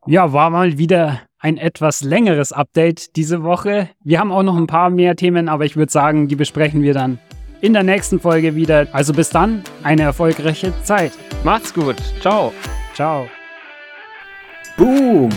Ja, 0.07 0.33
war 0.33 0.51
mal 0.51 0.79
wieder 0.79 1.23
ein 1.39 1.57
etwas 1.57 2.03
längeres 2.03 2.53
Update 2.53 3.17
diese 3.17 3.43
Woche. 3.43 3.89
Wir 4.05 4.21
haben 4.21 4.31
auch 4.31 4.45
noch 4.45 4.57
ein 4.57 4.69
paar 4.69 4.91
mehr 4.91 5.17
Themen, 5.17 5.49
aber 5.49 5.65
ich 5.65 5.77
würde 5.77 5.91
sagen, 5.91 6.29
die 6.29 6.37
besprechen 6.37 6.83
wir 6.83 6.95
dann 6.95 7.19
in 7.61 7.73
der 7.73 7.83
nächsten 7.83 8.21
Folge 8.21 8.55
wieder. 8.55 8.87
Also 8.93 9.13
bis 9.13 9.31
dann, 9.31 9.65
eine 9.83 10.03
erfolgreiche 10.03 10.73
Zeit. 10.85 11.13
Macht's 11.43 11.75
gut. 11.75 11.97
Ciao. 12.21 12.53
Ciao. 12.95 13.27
Boom! 14.77 15.31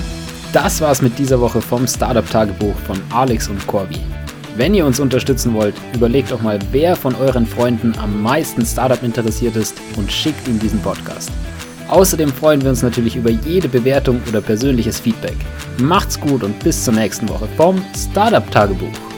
Das 0.54 0.80
war's 0.80 1.02
mit 1.02 1.18
dieser 1.18 1.42
Woche 1.42 1.60
vom 1.60 1.88
Startup 1.88 2.30
Tagebuch 2.30 2.76
von 2.86 3.02
Alex 3.12 3.50
und 3.50 3.66
Corby. 3.66 4.00
Wenn 4.56 4.74
ihr 4.74 4.86
uns 4.86 5.00
unterstützen 5.00 5.54
wollt, 5.54 5.76
überlegt 5.94 6.32
doch 6.32 6.42
mal, 6.42 6.60
wer 6.72 6.96
von 6.96 7.16
euren 7.16 7.46
Freunden 7.46 7.94
am 7.98 8.22
meisten 8.22 8.66
Startup 8.66 9.02
interessiert 9.04 9.56
ist 9.56 9.82
und 9.98 10.12
schickt 10.12 10.48
ihm 10.48 10.60
diesen 10.60 10.80
Podcast. 10.82 11.32
Außerdem 11.88 12.30
freuen 12.34 12.62
wir 12.62 12.72
uns 12.72 12.82
natürlich 12.82 13.16
über 13.16 13.30
jede 13.30 13.70
Bewertung 13.70 14.22
oder 14.28 14.42
persönliches 14.42 15.00
Feedback. 15.00 15.36
Macht's 15.80 16.20
gut 16.20 16.44
und 16.44 16.58
bis 16.60 16.84
zur 16.84 16.94
nächsten 16.94 17.30
Woche 17.30 17.48
vom 17.58 17.82
Startup 17.96 18.50
Tagebuch. 18.52 19.15